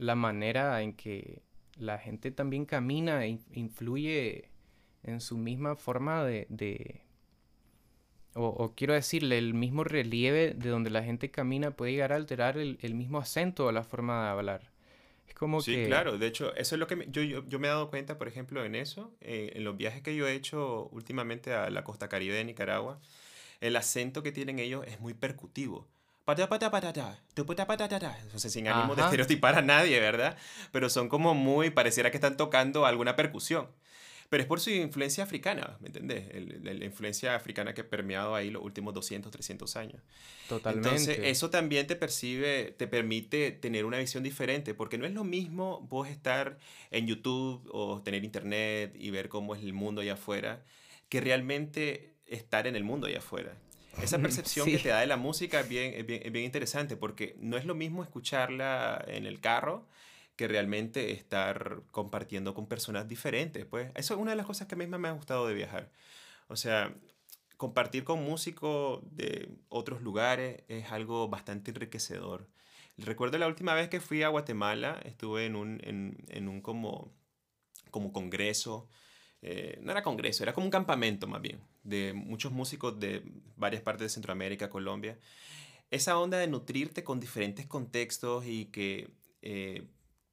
la 0.00 0.14
manera 0.14 0.80
en 0.80 0.94
que 0.94 1.42
la 1.76 1.98
gente 1.98 2.30
también 2.30 2.64
camina 2.64 3.26
influye 3.26 4.48
en 5.02 5.20
su 5.20 5.36
misma 5.36 5.76
forma 5.76 6.24
de... 6.24 7.02
o, 8.34 8.74
quiero 8.74 8.94
decirle, 8.94 9.36
el 9.36 9.52
mismo 9.52 9.84
relieve 9.84 10.54
de 10.54 10.70
donde 10.70 10.88
la 10.88 11.02
gente 11.02 11.30
camina 11.30 11.72
puede 11.72 11.92
llegar 11.92 12.12
a 12.12 12.16
alterar 12.16 12.56
el, 12.56 12.94
mismo 12.94 13.18
acento 13.18 13.66
o 13.66 13.72
la 13.72 13.84
forma 13.84 14.24
de 14.24 14.30
hablar. 14.30 14.70
Es 15.28 15.34
como 15.34 15.60
sí, 15.60 15.84
claro. 15.86 16.16
De 16.16 16.26
hecho, 16.26 16.54
eso 16.56 16.74
es 16.74 16.78
lo 16.78 16.86
que 16.86 17.06
yo, 17.10 17.22
yo, 17.22 17.58
me 17.58 17.68
he 17.68 17.70
dado 17.70 17.90
cuenta, 17.90 18.16
por 18.16 18.26
ejemplo, 18.26 18.64
en 18.64 18.74
eso, 18.74 19.12
eh, 19.20 19.52
en 19.54 19.64
los 19.64 19.76
viajes 19.76 20.02
que 20.02 20.16
yo 20.16 20.26
he 20.26 20.34
hecho 20.34 20.88
últimamente 20.92 21.52
a 21.52 21.68
la 21.68 21.84
costa 21.84 22.08
caribe 22.08 22.34
de 22.34 22.44
Nicaragua, 22.44 23.00
el 23.60 23.76
acento 23.76 24.22
que 24.22 24.32
tienen 24.32 24.58
ellos 24.58 24.86
es 24.86 24.98
muy 24.98 25.12
percutivo. 25.12 25.86
Sé, 28.36 28.50
sin 28.50 28.68
ánimo 28.68 28.94
de 28.94 29.02
estereotipar 29.02 29.56
a 29.56 29.62
nadie, 29.62 29.98
¿verdad? 30.00 30.36
Pero 30.72 30.88
son 30.88 31.08
como 31.08 31.34
muy, 31.34 31.70
pareciera 31.70 32.10
que 32.10 32.16
están 32.16 32.36
tocando 32.36 32.86
alguna 32.86 33.16
percusión. 33.16 33.68
Pero 34.30 34.44
es 34.44 34.46
por 34.46 34.60
su 34.60 34.70
influencia 34.70 35.24
africana, 35.24 35.76
¿me 35.80 35.88
entendés? 35.88 36.28
la 36.62 36.84
influencia 36.84 37.34
africana 37.34 37.74
que 37.74 37.80
ha 37.80 37.88
permeado 37.88 38.36
ahí 38.36 38.48
los 38.48 38.62
últimos 38.62 38.94
200, 38.94 39.32
300 39.32 39.74
años. 39.74 40.00
Totalmente. 40.48 40.88
Entonces, 40.88 41.18
eso 41.24 41.50
también 41.50 41.88
te 41.88 41.96
percibe, 41.96 42.72
te 42.78 42.86
permite 42.86 43.50
tener 43.50 43.84
una 43.84 43.98
visión 43.98 44.22
diferente, 44.22 44.72
porque 44.72 44.98
no 44.98 45.04
es 45.04 45.12
lo 45.12 45.24
mismo 45.24 45.80
vos 45.90 46.08
estar 46.08 46.58
en 46.92 47.08
YouTube 47.08 47.68
o 47.72 48.02
tener 48.02 48.22
internet 48.22 48.94
y 48.96 49.10
ver 49.10 49.28
cómo 49.28 49.56
es 49.56 49.64
el 49.64 49.72
mundo 49.72 50.00
allá 50.00 50.12
afuera, 50.12 50.62
que 51.08 51.20
realmente 51.20 52.14
estar 52.26 52.68
en 52.68 52.76
el 52.76 52.84
mundo 52.84 53.08
allá 53.08 53.18
afuera. 53.18 53.56
Esa 54.02 54.18
percepción 54.18 54.66
que 54.66 54.78
te 54.78 54.88
da 54.88 55.00
de 55.00 55.06
la 55.06 55.16
música 55.16 55.60
es 55.60 55.68
bien, 55.68 56.06
bien, 56.06 56.32
bien, 56.32 56.44
interesante 56.44 56.96
porque 56.96 57.36
no 57.38 57.56
es 57.56 57.64
lo 57.64 57.74
mismo 57.74 58.02
escucharla 58.02 59.04
en 59.06 59.26
el 59.26 59.40
carro 59.40 59.86
que 60.36 60.48
realmente 60.48 61.12
estar 61.12 61.82
compartiendo 61.90 62.54
con 62.54 62.66
personas 62.66 63.06
diferentes. 63.08 63.66
Pues 63.66 63.90
eso 63.94 64.14
es 64.14 64.20
una 64.20 64.30
de 64.30 64.36
las 64.36 64.46
cosas 64.46 64.66
que 64.66 64.74
a 64.74 64.78
mí 64.78 64.86
me 64.86 65.08
ha 65.08 65.12
gustado 65.12 65.46
de 65.46 65.54
viajar. 65.54 65.90
O 66.48 66.56
sea, 66.56 66.94
compartir 67.56 68.04
con 68.04 68.22
músicos 68.22 69.00
de 69.14 69.50
otros 69.68 70.02
lugares 70.02 70.62
es 70.68 70.90
algo 70.90 71.28
bastante 71.28 71.70
enriquecedor. 71.70 72.48
Recuerdo 72.96 73.38
la 73.38 73.46
última 73.46 73.74
vez 73.74 73.88
que 73.88 74.00
fui 74.00 74.22
a 74.22 74.28
Guatemala, 74.28 75.00
estuve 75.04 75.46
en 75.46 75.56
un, 75.56 75.80
en, 75.84 76.16
en 76.28 76.48
un 76.48 76.60
como, 76.60 77.12
como 77.90 78.12
congreso 78.12 78.88
eh, 79.42 79.78
no 79.82 79.92
era 79.92 80.02
congreso, 80.02 80.42
era 80.42 80.52
como 80.52 80.66
un 80.66 80.70
campamento 80.70 81.26
más 81.26 81.40
bien, 81.40 81.60
de 81.82 82.12
muchos 82.12 82.52
músicos 82.52 82.98
de 83.00 83.22
varias 83.56 83.82
partes 83.82 84.02
de 84.02 84.08
Centroamérica, 84.10 84.70
Colombia. 84.70 85.18
Esa 85.90 86.18
onda 86.18 86.38
de 86.38 86.46
nutrirte 86.46 87.02
con 87.02 87.20
diferentes 87.20 87.66
contextos 87.66 88.44
y 88.46 88.66
que 88.66 89.10
eh, 89.42 89.88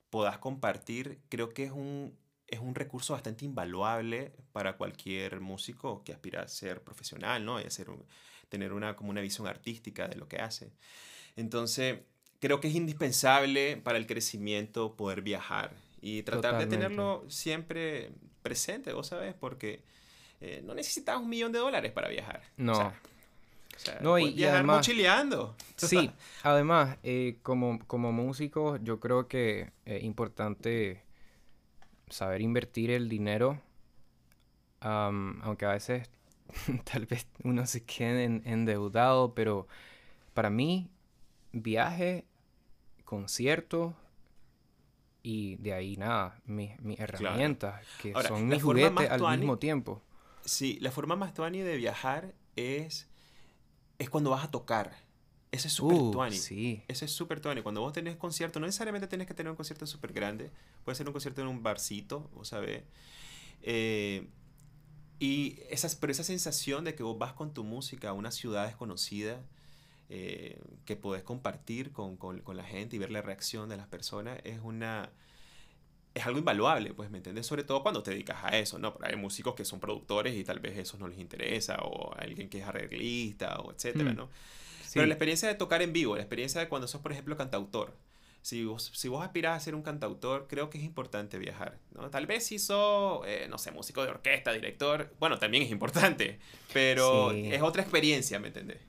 puedas 0.09 0.37
compartir, 0.37 1.19
creo 1.29 1.49
que 1.49 1.65
es 1.65 1.71
un, 1.71 2.17
es 2.47 2.59
un 2.59 2.75
recurso 2.75 3.13
bastante 3.13 3.45
invaluable 3.45 4.33
para 4.51 4.77
cualquier 4.77 5.39
músico 5.41 6.03
que 6.03 6.13
aspira 6.13 6.43
a 6.43 6.47
ser 6.47 6.83
profesional, 6.83 7.43
¿no? 7.43 7.59
Y 7.59 7.63
hacer 7.63 7.87
tener 8.49 8.73
una, 8.73 8.95
como 8.95 9.09
una 9.09 9.21
visión 9.21 9.47
artística 9.47 10.07
de 10.07 10.15
lo 10.15 10.27
que 10.27 10.37
hace. 10.37 10.71
Entonces, 11.35 11.99
creo 12.39 12.59
que 12.59 12.67
es 12.67 12.75
indispensable 12.75 13.77
para 13.77 13.97
el 13.97 14.07
crecimiento 14.07 14.95
poder 14.95 15.21
viajar 15.21 15.75
y 16.01 16.23
tratar 16.23 16.57
de 16.57 16.67
tenerlo 16.67 17.25
siempre 17.29 18.11
presente, 18.41 18.93
vos 18.93 19.07
sabes, 19.07 19.33
porque 19.33 19.83
eh, 20.41 20.61
no 20.63 20.73
necesitas 20.73 21.17
un 21.17 21.29
millón 21.29 21.51
de 21.51 21.59
dólares 21.59 21.91
para 21.91 22.09
viajar. 22.09 22.41
No. 22.57 22.73
O 22.73 23.79
sea, 23.79 23.99
no, 24.01 24.17
y, 24.17 24.33
viajar 24.33 24.57
además, 24.57 24.77
mochileando. 24.77 25.55
Sí, 25.77 26.11
además, 26.43 26.97
eh, 27.03 27.37
como, 27.43 27.79
como 27.85 28.11
músico, 28.11 28.77
yo 28.77 28.99
creo 28.99 29.27
que 29.27 29.71
es 29.85 30.03
importante 30.03 31.03
saber 32.09 32.41
invertir 32.41 32.89
el 32.89 33.09
dinero 33.09 33.61
aunque 34.79 35.65
a 35.65 35.69
veces 35.69 36.09
tal 36.91 37.05
vez 37.05 37.27
uno 37.43 37.65
se 37.65 37.83
quede 37.83 38.23
en- 38.23 38.41
endeudado, 38.45 39.33
pero 39.33 39.67
para 40.33 40.49
mí, 40.49 40.89
viaje, 41.51 42.25
concierto 43.05 43.95
y 45.23 45.55
de 45.57 45.73
ahí 45.73 45.97
nada, 45.97 46.39
mis, 46.45 46.79
mis 46.81 46.99
herramientas, 46.99 47.83
que 48.01 48.13
Ahora, 48.13 48.29
son 48.29 48.47
mis 48.47 48.63
juguetes 48.63 49.09
al 49.09 49.37
mismo 49.37 49.57
tiempo. 49.57 50.01
Sí, 50.45 50.77
la 50.81 50.91
forma 50.91 51.15
más 51.15 51.33
tuani 51.33 51.59
de 51.61 51.75
viajar 51.77 52.33
es, 52.55 53.07
es 53.99 54.09
cuando 54.09 54.31
vas 54.31 54.45
a 54.45 54.51
tocar. 54.51 54.95
Ese 55.51 55.67
es 55.67 55.73
súper 55.73 55.97
Uh, 55.97 56.11
tuani. 56.11 56.37
sí. 56.37 56.83
Ese 56.87 57.05
es 57.05 57.11
súper 57.11 57.39
tuani. 57.39 57.61
Cuando 57.61 57.81
vos 57.81 57.93
tenés 57.93 58.15
concierto, 58.17 58.59
no 58.59 58.65
necesariamente 58.65 59.07
tenés 59.07 59.27
que 59.27 59.33
tener 59.33 59.49
un 59.51 59.55
concierto 59.57 59.87
súper 59.87 60.13
grande. 60.13 60.51
Puede 60.85 60.95
ser 60.95 61.07
un 61.07 61.13
concierto 61.13 61.41
en 61.41 61.47
un 61.47 61.63
barcito, 61.63 62.29
vos 62.33 62.49
sabés. 62.49 62.83
Eh, 63.63 64.27
y 65.19 65.59
esas, 65.69 65.95
pero 65.95 66.11
esa 66.11 66.23
sensación 66.23 66.83
de 66.85 66.95
que 66.95 67.03
vos 67.03 67.17
vas 67.17 67.33
con 67.33 67.53
tu 67.53 67.63
música 67.63 68.09
a 68.09 68.13
una 68.13 68.31
ciudad 68.31 68.67
desconocida, 68.67 69.41
eh, 70.09 70.61
que 70.85 70.95
podés 70.95 71.23
compartir 71.23 71.91
con, 71.91 72.17
con- 72.17 72.39
con 72.41 72.57
la 72.57 72.63
gente 72.63 72.95
y 72.95 72.99
ver 72.99 73.11
la 73.11 73.21
reacción 73.21 73.69
de 73.69 73.77
las 73.77 73.87
personas, 73.87 74.39
es 74.43 74.59
una... 74.63 75.11
Es 76.17 76.25
algo 76.25 76.39
invaluable, 76.39 76.93
pues, 76.95 77.11
¿me 77.11 77.17
entiendes? 77.17 77.45
Sobre 77.45 77.63
todo 77.63 77.83
cuando 77.83 78.01
te 78.01 78.09
dedicas 78.11 78.37
a 78.43 78.57
eso, 78.57 78.79
¿no? 78.79 78.91
Porque 78.91 79.09
hay 79.09 79.15
músicos 79.17 79.53
que 79.53 79.63
son 79.63 79.79
productores 79.79 80.35
y 80.35 80.43
tal 80.43 80.59
vez 80.59 80.75
eso 80.77 80.97
no 80.97 81.07
les 81.07 81.19
interesa, 81.19 81.77
o 81.83 82.13
alguien 82.17 82.49
que 82.49 82.59
es 82.59 82.65
arreglista, 82.65 83.59
o 83.59 83.71
etcétera, 83.71 84.13
Mm. 84.13 84.15
¿no? 84.15 84.29
Sí. 84.83 84.93
Pero 84.95 85.05
la 85.05 85.13
experiencia 85.13 85.47
de 85.47 85.53
tocar 85.55 85.81
en 85.83 85.93
vivo, 85.93 86.15
la 86.15 86.21
experiencia 86.23 86.59
de 86.59 86.67
cuando 86.69 86.87
sos, 86.87 87.01
por 87.01 87.11
ejemplo, 87.11 87.37
cantautor. 87.37 87.93
Si 88.41 88.63
vos, 88.65 88.91
si 88.95 89.09
vos 89.09 89.23
aspirás 89.23 89.57
a 89.57 89.59
ser 89.59 89.75
un 89.75 89.83
cantautor, 89.83 90.47
creo 90.47 90.69
que 90.71 90.77
es 90.79 90.83
importante 90.85 91.37
viajar. 91.37 91.77
¿no? 91.91 92.09
Tal 92.09 92.25
vez 92.25 92.45
si 92.45 92.57
sos, 92.59 93.21
eh, 93.27 93.45
no 93.49 93.57
sé, 93.59 93.71
músico 93.71 94.03
de 94.03 94.09
orquesta, 94.09 94.53
director, 94.53 95.13
bueno, 95.19 95.37
también 95.37 95.63
es 95.63 95.69
importante, 95.71 96.39
pero 96.73 97.31
Sí. 97.31 97.53
es 97.53 97.61
otra 97.61 97.81
experiencia, 97.83 98.39
¿me 98.39 98.47
entendés? 98.47 98.79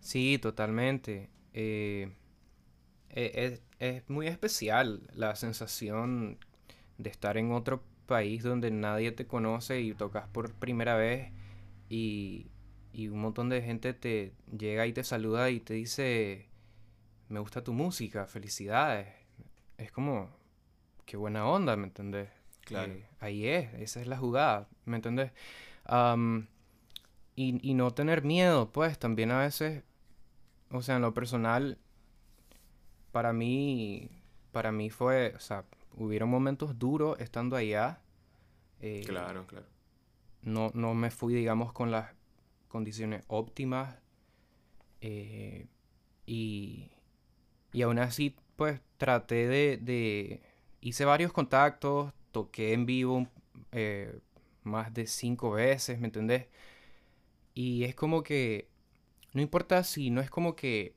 Sí, 0.00 0.38
totalmente. 0.38 1.28
Eh, 1.52 2.10
e- 3.18 3.32
es, 3.34 3.62
es 3.80 4.08
muy 4.08 4.28
especial 4.28 5.02
la 5.12 5.34
sensación 5.34 6.38
de 6.98 7.10
estar 7.10 7.36
en 7.36 7.52
otro 7.52 7.82
país 8.06 8.42
donde 8.42 8.70
nadie 8.70 9.12
te 9.12 9.26
conoce 9.26 9.80
y 9.80 9.92
tocas 9.92 10.28
por 10.28 10.52
primera 10.54 10.96
vez 10.96 11.32
y, 11.88 12.46
y 12.92 13.08
un 13.08 13.20
montón 13.20 13.48
de 13.48 13.60
gente 13.62 13.92
te 13.92 14.32
llega 14.56 14.86
y 14.86 14.92
te 14.92 15.02
saluda 15.02 15.50
y 15.50 15.60
te 15.60 15.74
dice, 15.74 16.46
me 17.28 17.40
gusta 17.40 17.64
tu 17.64 17.72
música, 17.72 18.26
felicidades. 18.26 19.08
Es 19.78 19.90
como, 19.90 20.30
qué 21.04 21.16
buena 21.16 21.46
onda, 21.46 21.76
¿me 21.76 21.84
entendés? 21.84 22.28
Claro. 22.60 22.92
Eh, 22.92 23.04
ahí 23.20 23.46
es, 23.46 23.74
esa 23.74 24.00
es 24.00 24.06
la 24.06 24.16
jugada, 24.16 24.68
¿me 24.84 24.96
entendés? 24.96 25.32
Y, 27.34 27.58
y 27.70 27.74
no 27.74 27.92
tener 27.92 28.22
miedo, 28.24 28.70
pues 28.72 28.98
también 28.98 29.30
a 29.30 29.40
veces, 29.40 29.82
o 30.70 30.82
sea, 30.82 30.96
en 30.96 31.02
lo 31.02 31.14
personal, 31.14 31.78
para 33.12 33.32
mí, 33.32 34.10
para 34.52 34.72
mí 34.72 34.90
fue, 34.90 35.34
o 35.36 35.40
sea, 35.40 35.64
hubieron 35.96 36.28
momentos 36.30 36.78
duros 36.78 37.18
estando 37.20 37.56
allá. 37.56 38.02
eh, 38.80 39.06
Claro, 39.06 39.44
claro. 39.46 39.66
no, 40.42 40.70
no 40.74 40.94
me 40.94 41.10
fui, 41.10 41.34
digamos, 41.34 41.72
con 41.72 41.90
las 41.90 42.10
condiciones 42.68 43.24
óptimas. 43.28 43.96
eh, 45.00 45.66
y, 46.26 46.90
y 47.72 47.82
aún 47.82 47.98
así, 47.98 48.36
pues 48.56 48.80
traté 48.98 49.48
de, 49.48 49.78
de- 49.78 50.42
Hice 50.82 51.04
varios 51.06 51.32
contactos, 51.32 52.12
toqué 52.32 52.72
en 52.74 52.86
vivo 52.86 53.28
eh, 53.72 54.20
más 54.64 54.94
de 54.94 55.06
cinco 55.08 55.52
veces, 55.52 55.98
¿me 56.00 56.06
entendés? 56.06 56.46
Y 57.54 57.84
es 57.84 57.94
como 57.94 58.22
que... 58.22 58.68
No 59.34 59.42
importa 59.42 59.84
si 59.84 60.10
no 60.10 60.20
es 60.22 60.30
como 60.30 60.56
que 60.56 60.94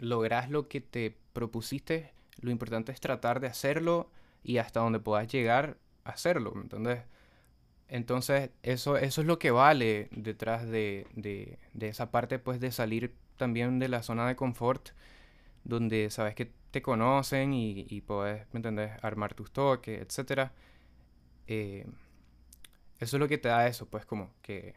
logras 0.00 0.50
lo 0.50 0.68
que 0.68 0.80
te 0.80 1.16
propusiste, 1.32 2.12
lo 2.40 2.50
importante 2.50 2.92
es 2.92 3.00
tratar 3.00 3.40
de 3.40 3.46
hacerlo 3.46 4.10
y 4.42 4.58
hasta 4.58 4.80
donde 4.80 4.98
puedas 4.98 5.28
llegar, 5.28 5.76
hacerlo, 6.04 6.52
¿me 6.54 6.62
entendés? 6.62 7.02
Entonces, 7.88 8.50
eso, 8.62 8.96
eso 8.96 9.20
es 9.20 9.26
lo 9.26 9.38
que 9.38 9.50
vale 9.50 10.08
detrás 10.12 10.66
de, 10.68 11.06
de, 11.14 11.58
de 11.74 11.88
esa 11.88 12.10
parte, 12.10 12.38
pues, 12.38 12.60
de 12.60 12.70
salir 12.72 13.14
también 13.36 13.78
de 13.78 13.88
la 13.88 14.02
zona 14.02 14.26
de 14.26 14.36
confort, 14.36 14.90
donde 15.64 16.10
sabes 16.10 16.34
que 16.34 16.52
te 16.70 16.82
conocen 16.82 17.52
y, 17.52 18.00
puedes, 18.02 18.46
¿me 18.52 18.58
entendés?, 18.58 18.92
armar 19.02 19.34
tus 19.34 19.50
toques, 19.50 20.00
etcétera. 20.00 20.52
Eh, 21.48 21.86
eso 23.00 23.16
es 23.16 23.20
lo 23.20 23.28
que 23.28 23.38
te 23.38 23.48
da 23.48 23.66
eso, 23.66 23.86
pues, 23.86 24.06
como 24.06 24.30
que 24.42 24.74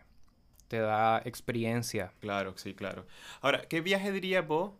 te 0.67 0.79
da 0.79 1.21
experiencia. 1.23 2.13
Claro, 2.19 2.57
sí, 2.57 2.73
claro. 2.73 3.05
Ahora, 3.41 3.67
¿qué 3.67 3.81
viaje 3.81 4.11
dirías 4.11 4.47
vos 4.47 4.71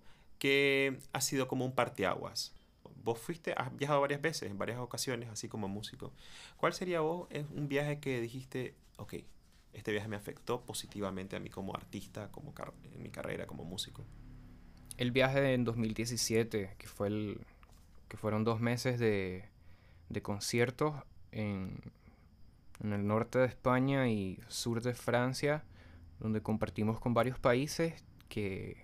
que 0.44 1.00
ha 1.14 1.22
sido 1.22 1.48
como 1.48 1.64
un 1.64 1.72
parteaguas? 1.72 2.54
Vos 3.02 3.18
fuiste, 3.18 3.54
has 3.56 3.74
viajado 3.78 4.02
varias 4.02 4.22
veces, 4.22 4.52
en 4.52 4.58
varias 4.58 4.78
ocasiones, 4.78 5.30
así 5.30 5.48
como 5.48 5.70
músico. 5.70 6.12
¿Cuál 6.58 6.74
sería 6.74 7.00
vos 7.00 7.30
es 7.30 7.46
un 7.56 7.70
viaje 7.70 8.02
que 8.02 8.20
dijiste, 8.20 8.76
ok, 8.98 9.14
este 9.72 9.94
viaje 9.94 10.10
me 10.10 10.18
afectó 10.18 10.66
positivamente 10.66 11.38
a 11.38 11.40
mí 11.40 11.50
como 11.50 11.74
artista, 11.74 12.30
como 12.30 12.54
en 12.94 13.02
mi 13.02 13.10
carrera 13.10 13.48
como 13.48 13.64
músico? 13.64 14.04
El 14.98 15.12
viaje 15.12 15.54
en 15.54 15.64
2017, 15.64 16.76
que 16.78 16.88
fue 16.88 17.08
el, 17.08 17.40
que 18.10 18.18
fueron 18.18 18.44
dos 18.44 18.60
meses 18.60 19.00
de, 19.00 19.46
de 20.10 20.22
conciertos 20.22 20.94
en, 21.32 21.80
en 22.84 22.92
el 22.92 23.08
norte 23.08 23.40
de 23.40 23.46
España 23.46 24.10
y 24.10 24.42
sur 24.50 24.82
de 24.82 24.94
Francia, 24.94 25.64
donde 26.20 26.42
compartimos 26.42 27.00
con 27.00 27.14
varios 27.14 27.40
países 27.40 28.04
que 28.28 28.83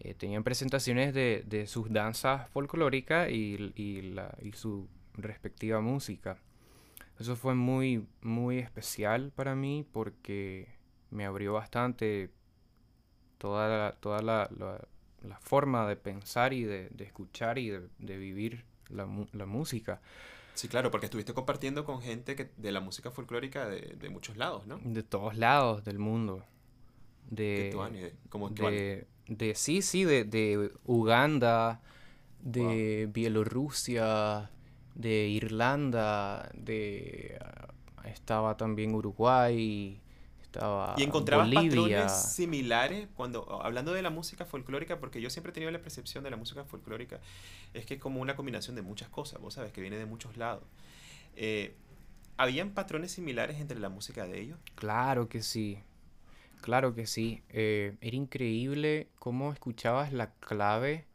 eh, 0.00 0.14
tenían 0.14 0.44
presentaciones 0.44 1.14
de, 1.14 1.44
de 1.46 1.66
sus 1.66 1.92
danzas 1.92 2.48
folclóricas 2.50 3.30
y, 3.30 3.72
y, 3.76 4.02
la, 4.02 4.36
y 4.42 4.52
su 4.52 4.88
respectiva 5.14 5.80
música. 5.80 6.38
Eso 7.18 7.36
fue 7.36 7.54
muy, 7.54 8.06
muy 8.22 8.58
especial 8.58 9.32
para 9.34 9.54
mí 9.54 9.86
porque 9.92 10.68
me 11.10 11.26
abrió 11.26 11.54
bastante 11.54 12.30
toda 13.38 13.68
la, 13.68 13.92
toda 14.00 14.22
la, 14.22 14.48
la- 14.56 14.88
la 15.22 15.38
forma 15.40 15.88
de 15.88 15.96
pensar 15.96 16.52
y 16.52 16.62
de, 16.64 16.88
de 16.90 17.04
escuchar 17.04 17.58
y 17.58 17.70
de, 17.70 17.88
de 17.98 18.16
vivir 18.16 18.64
la, 18.90 19.08
la 19.32 19.46
música 19.46 20.00
Sí, 20.54 20.68
claro, 20.68 20.90
porque 20.90 21.06
estuviste 21.06 21.34
compartiendo 21.34 21.84
con 21.84 22.00
gente 22.02 22.34
que, 22.34 22.50
de 22.56 22.72
la 22.72 22.80
música 22.80 23.10
folclórica 23.12 23.68
de, 23.68 23.80
de 24.00 24.08
muchos 24.08 24.36
lados, 24.36 24.66
¿no? 24.66 24.82
de 24.84 25.02
todos 25.02 25.36
lados 25.36 25.84
del 25.84 25.98
mundo. 25.98 26.44
De 27.54 27.64
De, 27.64 27.70
Tuani, 27.70 28.00
como 28.28 28.52
Tuani. 28.52 28.84
De, 29.28 29.54
sí, 29.54 29.82
sí, 29.82 30.04
de, 30.04 30.24
de 30.24 30.72
Uganda, 30.84 31.80
de 32.40 33.08
Bielorrusia, 33.12 34.50
de 34.94 35.28
Irlanda, 35.28 36.50
de 36.54 37.38
ah, 37.40 38.08
estaba 38.08 38.56
también 38.56 38.94
Uruguay, 38.94 40.00
estaba 40.42 40.94
¿Y 40.96 41.02
encontrabas 41.02 41.48
Bolivia. 41.52 41.70
patrones 41.70 42.12
similares 42.12 43.08
cuando, 43.16 43.62
hablando 43.62 43.92
de 43.92 44.02
la 44.02 44.10
música 44.10 44.44
folclórica, 44.44 44.98
porque 44.98 45.20
yo 45.20 45.28
siempre 45.30 45.50
he 45.50 45.54
tenido 45.54 45.70
la 45.70 45.80
percepción 45.82 46.24
de 46.24 46.30
la 46.30 46.36
música 46.36 46.64
folclórica, 46.64 47.20
es 47.74 47.84
que 47.84 47.94
es 47.94 48.00
como 48.00 48.20
una 48.20 48.36
combinación 48.36 48.76
de 48.76 48.82
muchas 48.82 49.08
cosas, 49.08 49.40
vos 49.40 49.54
sabes, 49.54 49.72
que 49.72 49.80
viene 49.80 49.96
de 49.96 50.06
muchos 50.06 50.36
lados. 50.36 50.64
Eh, 51.36 51.74
¿Habían 52.38 52.70
patrones 52.70 53.12
similares 53.12 53.60
entre 53.60 53.78
la 53.80 53.88
música 53.88 54.26
de 54.26 54.40
ellos? 54.40 54.58
Claro 54.74 55.28
que 55.28 55.42
sí, 55.42 55.78
claro 56.66 56.96
que 56.96 57.06
sí. 57.06 57.44
Eh, 57.50 57.96
era 58.00 58.16
increíble 58.16 59.08
cómo 59.20 59.52
escuchabas 59.52 60.12
la 60.12 60.32
clave 60.34 61.06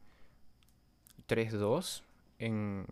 3-2 1.28 2.04
en, 2.40 2.86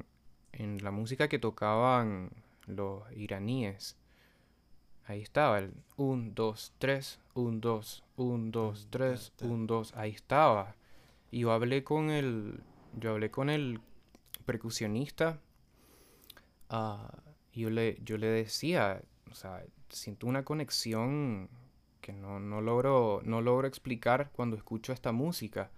en 0.52 0.84
la 0.84 0.92
música 0.92 1.30
que 1.30 1.40
tocaban 1.40 2.32
los 2.68 3.10
iraníes. 3.14 3.96
Ahí 5.06 5.22
estaba 5.22 5.60
el 5.60 5.72
1, 5.96 6.34
2, 6.36 6.74
3, 6.80 7.20
1, 7.34 7.60
2, 7.62 8.04
1, 8.18 8.52
2, 8.52 8.88
3, 8.90 9.34
1, 9.40 9.66
2. 9.66 9.94
Ahí 9.96 10.12
estaba. 10.12 10.76
Y 11.32 11.40
yo 11.40 11.54
hablé 11.54 11.86
con 11.86 12.10
el, 12.10 12.62
yo 13.00 13.12
hablé 13.12 13.32
con 13.32 13.50
el 13.50 13.80
percusionista. 14.46 15.40
y 17.54 17.62
yo 17.62 17.70
le, 17.70 17.98
yo 18.04 18.18
le 18.18 18.28
decía, 18.28 19.02
o 19.32 19.34
sea, 19.34 19.64
siento 19.88 20.28
una 20.28 20.44
conexión 20.44 21.50
que 22.10 22.14
no, 22.22 22.40
no 22.40 22.62
logro, 22.62 23.22
no 23.24 23.42
logro 23.42 23.68
explicar 23.68 24.30
cuando 24.34 24.56
escucho 24.56 24.94
esta 24.94 25.12
música. 25.12 25.70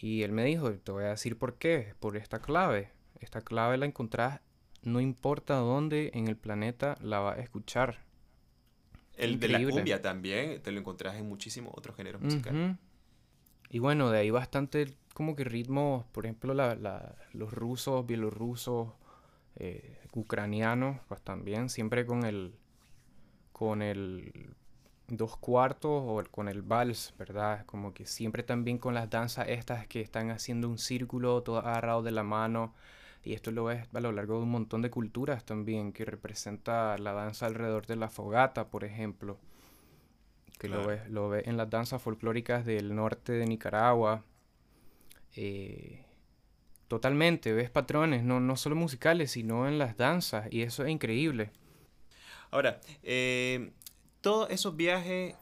Y 0.00 0.22
él 0.22 0.32
me 0.32 0.44
dijo, 0.44 0.72
te 0.72 0.92
voy 0.92 1.04
a 1.04 1.08
decir 1.08 1.36
por 1.38 1.54
qué, 1.54 1.94
por 2.00 2.16
esta 2.16 2.40
clave. 2.40 2.90
Esta 3.20 3.40
clave 3.40 3.76
la 3.78 3.86
encontrás 3.86 4.40
no 4.82 5.00
importa 5.00 5.54
dónde 5.56 6.10
en 6.14 6.28
el 6.28 6.36
planeta 6.36 6.96
la 7.00 7.18
vas 7.20 7.38
a 7.38 7.42
escuchar. 7.42 7.98
El 9.16 9.38
de 9.40 9.48
la 9.48 9.58
cumbia 9.78 10.02
también, 10.02 10.60
te 10.62 10.72
lo 10.72 10.80
encontrás 10.80 11.16
en 11.16 11.26
muchísimos 11.28 11.72
otros 11.76 11.96
géneros 11.96 12.20
musicales. 12.20 12.76
Y 13.70 13.78
bueno, 13.78 14.10
de 14.10 14.18
ahí 14.18 14.30
bastante 14.30 14.94
como 15.14 15.34
que 15.36 15.44
ritmos, 15.44 16.04
por 16.12 16.26
ejemplo, 16.26 16.52
la- 16.54 16.74
la- 16.74 17.16
los 17.32 17.52
rusos, 17.52 18.04
bielorrusos, 18.06 18.92
eh, 19.56 19.98
ucranianos, 20.12 21.00
pues 21.08 21.22
también, 21.22 21.68
siempre 21.70 22.04
con 22.04 22.24
el, 22.24 22.54
con 23.52 23.82
el 23.82 24.54
dos 25.08 25.36
cuartos 25.36 26.02
o 26.04 26.22
con 26.30 26.48
el 26.48 26.62
vals, 26.62 27.14
¿verdad? 27.18 27.66
Como 27.66 27.92
que 27.92 28.06
siempre 28.06 28.42
también 28.42 28.78
con 28.78 28.94
las 28.94 29.10
danzas 29.10 29.48
estas 29.48 29.86
que 29.86 30.00
están 30.00 30.30
haciendo 30.30 30.68
un 30.68 30.78
círculo 30.78 31.42
todo 31.42 31.58
agarrado 31.58 32.02
de 32.02 32.10
la 32.10 32.22
mano. 32.22 32.74
Y 33.22 33.32
esto 33.32 33.50
lo 33.50 33.64
ves 33.64 33.88
a 33.92 34.00
lo 34.00 34.12
largo 34.12 34.36
de 34.36 34.42
un 34.42 34.50
montón 34.50 34.82
de 34.82 34.90
culturas 34.90 35.44
también, 35.44 35.92
que 35.92 36.04
representa 36.04 36.98
la 36.98 37.12
danza 37.12 37.46
alrededor 37.46 37.86
de 37.86 37.96
la 37.96 38.08
fogata, 38.08 38.68
por 38.68 38.84
ejemplo. 38.84 39.38
Que 40.58 40.68
lo 40.68 40.86
ves 40.86 41.08
lo 41.08 41.28
ves 41.28 41.46
en 41.46 41.56
las 41.56 41.68
danzas 41.68 42.00
folclóricas 42.00 42.64
del 42.64 42.94
norte 42.94 43.32
de 43.32 43.46
Nicaragua. 43.46 44.24
Eh, 45.36 46.04
totalmente, 46.86 47.52
ves 47.52 47.70
patrones, 47.70 48.22
no, 48.24 48.40
no 48.40 48.56
solo 48.56 48.76
musicales, 48.76 49.32
sino 49.32 49.66
en 49.66 49.78
las 49.78 49.96
danzas. 49.96 50.46
Y 50.50 50.62
eso 50.62 50.84
es 50.84 50.90
increíble. 50.90 51.50
Ahora, 52.50 52.78
eh, 53.02 53.72
todos 54.24 54.48
esos 54.50 54.74
viajes 54.74 55.34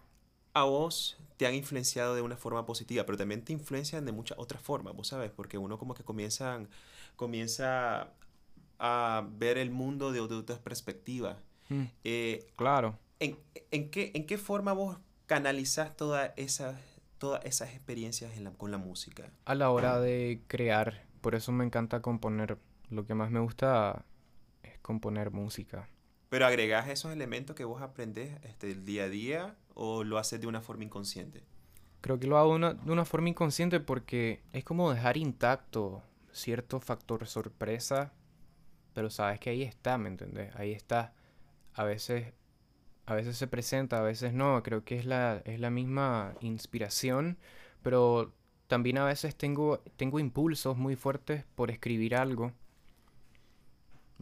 a 0.55 0.65
vos 0.65 1.17
te 1.37 1.47
han 1.47 1.55
influenciado 1.55 2.17
de 2.17 2.21
una 2.21 2.37
forma 2.37 2.67
positiva, 2.67 3.07
pero 3.07 3.17
también 3.17 3.45
te 3.45 3.53
influencian 3.53 4.05
de 4.05 4.11
muchas 4.11 4.37
otras 4.41 4.61
formas, 4.61 4.93
vos 4.97 5.07
sabes, 5.07 5.31
porque 5.31 5.57
uno 5.57 5.79
como 5.79 5.95
que 5.95 6.03
comienza, 6.03 6.59
comienza 7.15 8.13
a 8.81 9.25
ver 9.35 9.57
el 9.57 9.71
mundo 9.71 10.11
de, 10.11 10.19
otras 10.19 10.59
perspectivas. 10.59 11.37
Mm, 11.69 11.85
eh, 12.03 12.45
claro. 12.57 12.99
¿en, 13.21 13.39
en, 13.71 13.89
qué, 13.89 14.11
¿En 14.15 14.27
qué 14.27 14.37
forma 14.37 14.73
vos 14.73 14.99
canalizas 15.27 15.97
todas 15.97 16.33
esas 16.37 16.75
todas 17.19 17.45
esas 17.45 17.71
experiencias 17.71 18.33
con 18.57 18.73
la 18.73 18.79
música? 18.79 19.31
A 19.45 19.55
la 19.55 19.71
hora 19.71 20.01
de 20.01 20.43
crear, 20.49 21.05
por 21.21 21.37
eso 21.37 21.53
me 21.53 21.65
encanta 21.65 22.03
componer. 22.03 22.59
Lo 22.91 23.07
que 23.07 23.15
más 23.15 23.31
me 23.31 23.39
gusta 23.39 24.05
es 24.65 24.77
componer 24.81 25.31
música. 25.31 25.89
¿Pero 26.33 26.47
agregás 26.47 26.89
esos 26.89 27.13
elementos 27.13 27.55
que 27.55 27.67
vos 27.67 27.83
aprendés 27.83 28.43
este, 28.45 28.71
el 28.71 28.87
día 28.87 29.05
a 29.05 29.09
día 29.11 29.55
o 29.75 30.03
lo 30.03 30.17
haces 30.17 30.41
de 30.41 30.47
una 30.47 30.63
forma 30.63 30.83
inconsciente? 30.83 31.43
Creo 32.01 32.19
que 32.19 32.27
lo 32.27 32.39
hago 32.39 32.59
de 32.59 32.91
una 32.91 33.05
forma 33.05 33.29
inconsciente 33.29 33.81
porque 33.81 34.41
es 34.55 34.65
como 34.65 34.91
dejar 34.91 35.19
intacto 35.19 36.03
cierto 36.33 36.81
factor 36.81 37.27
sorpresa, 37.27 38.15
pero 38.95 39.11
sabes 39.11 39.41
que 39.41 39.51
ahí 39.51 39.63
está, 39.63 39.99
¿me 39.99 40.09
entendés? 40.09 40.57
Ahí 40.57 40.73
está. 40.73 41.13
A 41.75 41.85
veces, 41.85 42.33
a 43.05 43.13
veces 43.13 43.37
se 43.37 43.47
presenta, 43.47 43.99
a 43.99 44.03
veces 44.03 44.33
no. 44.33 44.63
Creo 44.63 44.87
que 44.87 44.99
es 44.99 45.05
la, 45.05 45.43
es 45.45 45.61
la 45.61 45.69
misma 45.69 46.33
inspiración, 46.41 47.37
pero 47.83 48.33
también 48.69 48.97
a 48.97 49.05
veces 49.05 49.37
tengo, 49.37 49.83
tengo 49.99 50.19
impulsos 50.19 50.79
muy 50.79 50.97
fuertes 50.97 51.45
por 51.55 51.71
escribir 51.71 52.17
algo 52.17 52.53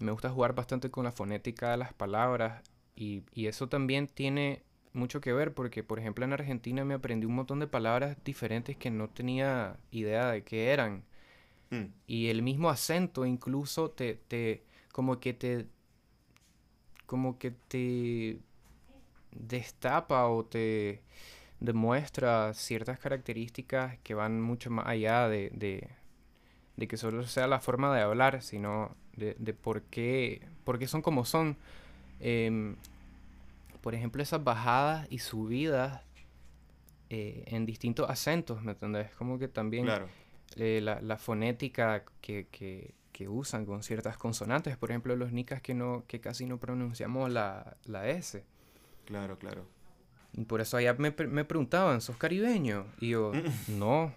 me 0.00 0.12
gusta 0.12 0.30
jugar 0.30 0.54
bastante 0.54 0.90
con 0.90 1.04
la 1.04 1.12
fonética 1.12 1.70
de 1.70 1.76
las 1.76 1.92
palabras 1.92 2.62
y, 2.96 3.24
eso 3.34 3.68
también 3.68 4.08
tiene 4.08 4.62
mucho 4.92 5.20
que 5.20 5.32
ver 5.32 5.54
porque, 5.54 5.82
por 5.82 5.98
ejemplo, 5.98 6.24
en 6.24 6.32
Argentina 6.32 6.84
me 6.84 6.94
aprendí 6.94 7.26
un 7.26 7.34
montón 7.34 7.60
de 7.60 7.66
palabras 7.66 8.16
diferentes 8.24 8.76
que 8.76 8.90
no 8.90 9.08
tenía 9.08 9.78
idea 9.90 10.30
de 10.30 10.42
qué 10.42 10.70
eran. 10.70 11.04
Mm. 11.70 11.84
Y 12.06 12.28
el 12.28 12.42
mismo 12.42 12.68
acento 12.68 13.24
incluso 13.24 13.90
te, 13.90 14.16
te, 14.28 14.64
como 14.92 15.20
que 15.20 15.32
te, 15.32 15.66
como 17.06 17.38
que 17.38 17.52
te 17.52 18.38
destapa 19.32 20.26
o 20.28 20.44
te 20.44 21.02
demuestra 21.60 22.52
ciertas 22.54 22.98
características 22.98 23.98
que 24.02 24.14
van 24.14 24.40
mucho 24.40 24.70
más 24.70 24.86
allá 24.86 25.28
de, 25.28 25.50
de, 25.54 25.88
de 26.76 26.88
que 26.88 26.96
solo 26.96 27.22
sea 27.24 27.46
la 27.46 27.60
forma 27.60 27.94
de 27.94 28.02
hablar, 28.02 28.42
sino 28.42 28.96
de, 29.16 29.54
por, 29.54 29.82
qué, 29.82 30.42
por, 30.64 30.84
son 30.88 31.02
como 31.02 31.24
son. 31.24 31.56
Em, 32.20 32.76
por 33.80 33.94
ejemplo, 33.94 34.22
esas 34.22 34.44
bajadas 34.44 35.06
y 35.10 35.18
subidas 35.18 36.02
eh, 37.08 37.44
en 37.46 37.66
distintos 37.66 38.08
acentos, 38.08 38.62
¿me 38.62 38.72
entendés? 38.72 39.10
Como 39.16 39.38
que 39.38 39.48
también 39.48 39.88
eh, 40.56 40.80
la, 40.82 41.16
fonética 41.16 42.04
que, 42.20 42.46
que, 42.50 42.94
usan 43.28 43.66
con 43.66 43.82
ciertas 43.82 44.16
consonantes, 44.16 44.78
por 44.78 44.90
ejemplo, 44.90 45.14
los 45.14 45.30
nicas 45.30 45.60
que, 45.60 45.74
no, 45.74 46.04
que 46.06 46.20
casi 46.20 46.46
no 46.46 46.56
pronunciamos 46.56 47.30
la, 47.30 47.76
la 47.84 48.08
S. 48.08 48.42
Claro, 49.04 49.38
claro. 49.38 49.66
Y 50.32 50.44
por 50.44 50.62
eso 50.62 50.78
allá 50.78 50.94
me, 50.94 51.10
me 51.10 51.44
preguntaban, 51.44 52.00
¿sos 52.00 52.16
caribeño? 52.16 52.86
Y 52.98 53.10
yo, 53.10 53.32
no, 53.68 54.14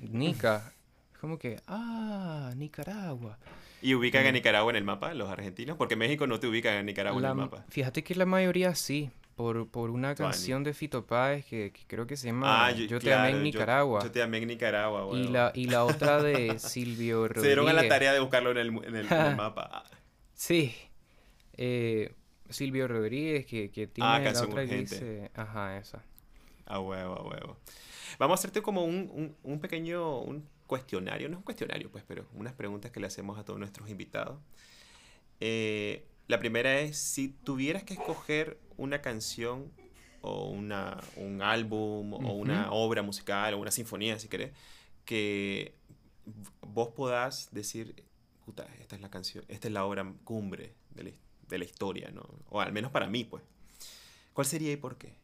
nica. 0.00 0.72
Es 1.12 1.18
como 1.18 1.38
que, 1.38 1.60
ah, 1.68 2.52
Nicaragua. 2.56 3.38
¿Y 3.82 3.94
ubican 3.94 4.24
a 4.26 4.32
Nicaragua 4.32 4.70
en 4.70 4.76
el 4.76 4.84
mapa, 4.84 5.12
los 5.12 5.28
argentinos? 5.28 5.76
Porque 5.76 5.96
México 5.96 6.26
no 6.28 6.38
te 6.38 6.46
ubica 6.46 6.78
en 6.78 6.86
Nicaragua 6.86 7.20
en 7.20 7.26
el 7.26 7.34
mapa. 7.34 7.64
Fíjate 7.68 8.04
que 8.04 8.14
la 8.14 8.26
mayoría 8.26 8.76
sí, 8.76 9.10
por, 9.34 9.68
por 9.68 9.90
una 9.90 10.14
canción 10.14 10.62
de 10.62 10.72
Fito 10.72 11.04
Páez 11.04 11.44
que, 11.46 11.72
creo 11.88 12.06
que 12.06 12.16
se 12.16 12.28
llama 12.28 12.66
ah, 12.66 12.70
yo, 12.70 13.00
te 13.00 13.12
amé 13.12 13.30
en 13.30 13.42
Nicaragua. 13.42 14.00
Yo, 14.04 14.10
te 14.12 14.22
amé 14.22 14.38
en 14.38 14.46
Nicaragua, 14.46 15.18
y, 15.18 15.28
la, 15.28 15.50
y 15.54 15.66
la 15.66 15.84
otra 15.84 16.22
de 16.22 16.58
Silvio 16.60 17.26
Rodríguez. 17.26 17.42
Se 17.42 17.48
dieron 17.48 17.68
a 17.68 17.72
la 17.72 17.88
tarea 17.88 18.12
de 18.12 18.20
buscarlo 18.20 18.52
en 18.52 18.58
el, 18.58 18.68
en 18.68 18.94
el, 18.94 19.06
mapa. 19.36 19.84
sí. 20.32 20.74
Eh, 21.54 22.14
Silvio 22.48 22.86
Rodríguez, 22.86 23.46
que, 23.46 23.70
que 23.70 23.86
tiene 23.86 24.10
ah, 24.10 24.18
la 24.18 24.42
otra 24.42 24.66
que 24.66 24.76
dice... 24.76 25.30
Ajá, 25.34 25.78
esa. 25.78 26.04
A 26.66 26.80
huevo, 26.80 27.14
a 27.14 27.22
huevo. 27.22 27.56
Vamos 28.18 28.38
a 28.38 28.40
hacerte 28.40 28.60
como 28.60 28.84
un, 28.84 29.10
un, 29.12 29.36
un 29.42 29.58
pequeño... 29.58 30.20
Un 30.20 30.46
cuestionario, 30.66 31.28
no 31.28 31.34
es 31.34 31.38
un 31.38 31.44
cuestionario, 31.44 31.90
pues, 31.90 32.04
pero 32.06 32.26
unas 32.34 32.52
preguntas 32.52 32.90
que 32.90 33.00
le 33.00 33.06
hacemos 33.06 33.38
a 33.38 33.44
todos 33.44 33.58
nuestros 33.58 33.88
invitados. 33.90 34.38
Eh, 35.40 36.06
la 36.28 36.38
primera 36.38 36.80
es, 36.80 36.96
si 36.96 37.28
tuvieras 37.28 37.84
que 37.84 37.94
escoger 37.94 38.58
una 38.76 39.02
canción 39.02 39.72
o 40.20 40.48
una, 40.48 40.98
un 41.16 41.42
álbum 41.42 42.14
o 42.14 42.32
una 42.32 42.70
obra 42.72 43.02
musical 43.02 43.54
o 43.54 43.58
una 43.58 43.70
sinfonía, 43.70 44.18
si 44.18 44.28
querés, 44.28 44.52
que 45.04 45.74
vos 46.60 46.88
podás 46.88 47.48
decir, 47.52 48.04
puta, 48.44 48.66
esta 48.80 48.94
es 48.94 49.02
la 49.02 49.10
canción, 49.10 49.44
esta 49.48 49.68
es 49.68 49.74
la 49.74 49.84
obra 49.84 50.10
cumbre 50.24 50.74
de 50.90 51.04
la, 51.04 51.10
de 51.48 51.58
la 51.58 51.64
historia, 51.64 52.10
¿no? 52.12 52.22
O 52.48 52.60
al 52.60 52.72
menos 52.72 52.92
para 52.92 53.08
mí, 53.08 53.24
pues. 53.24 53.42
¿Cuál 54.32 54.46
sería 54.46 54.72
y 54.72 54.76
por 54.76 54.96
qué? 54.96 55.14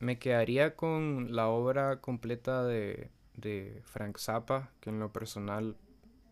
Me 0.00 0.18
quedaría 0.18 0.74
con 0.76 1.34
la 1.34 1.48
obra 1.48 2.00
completa 2.00 2.64
de 2.64 3.10
de 3.40 3.80
Frank 3.84 4.18
Zappa, 4.18 4.70
que 4.80 4.90
en 4.90 4.98
lo 4.98 5.12
personal 5.12 5.76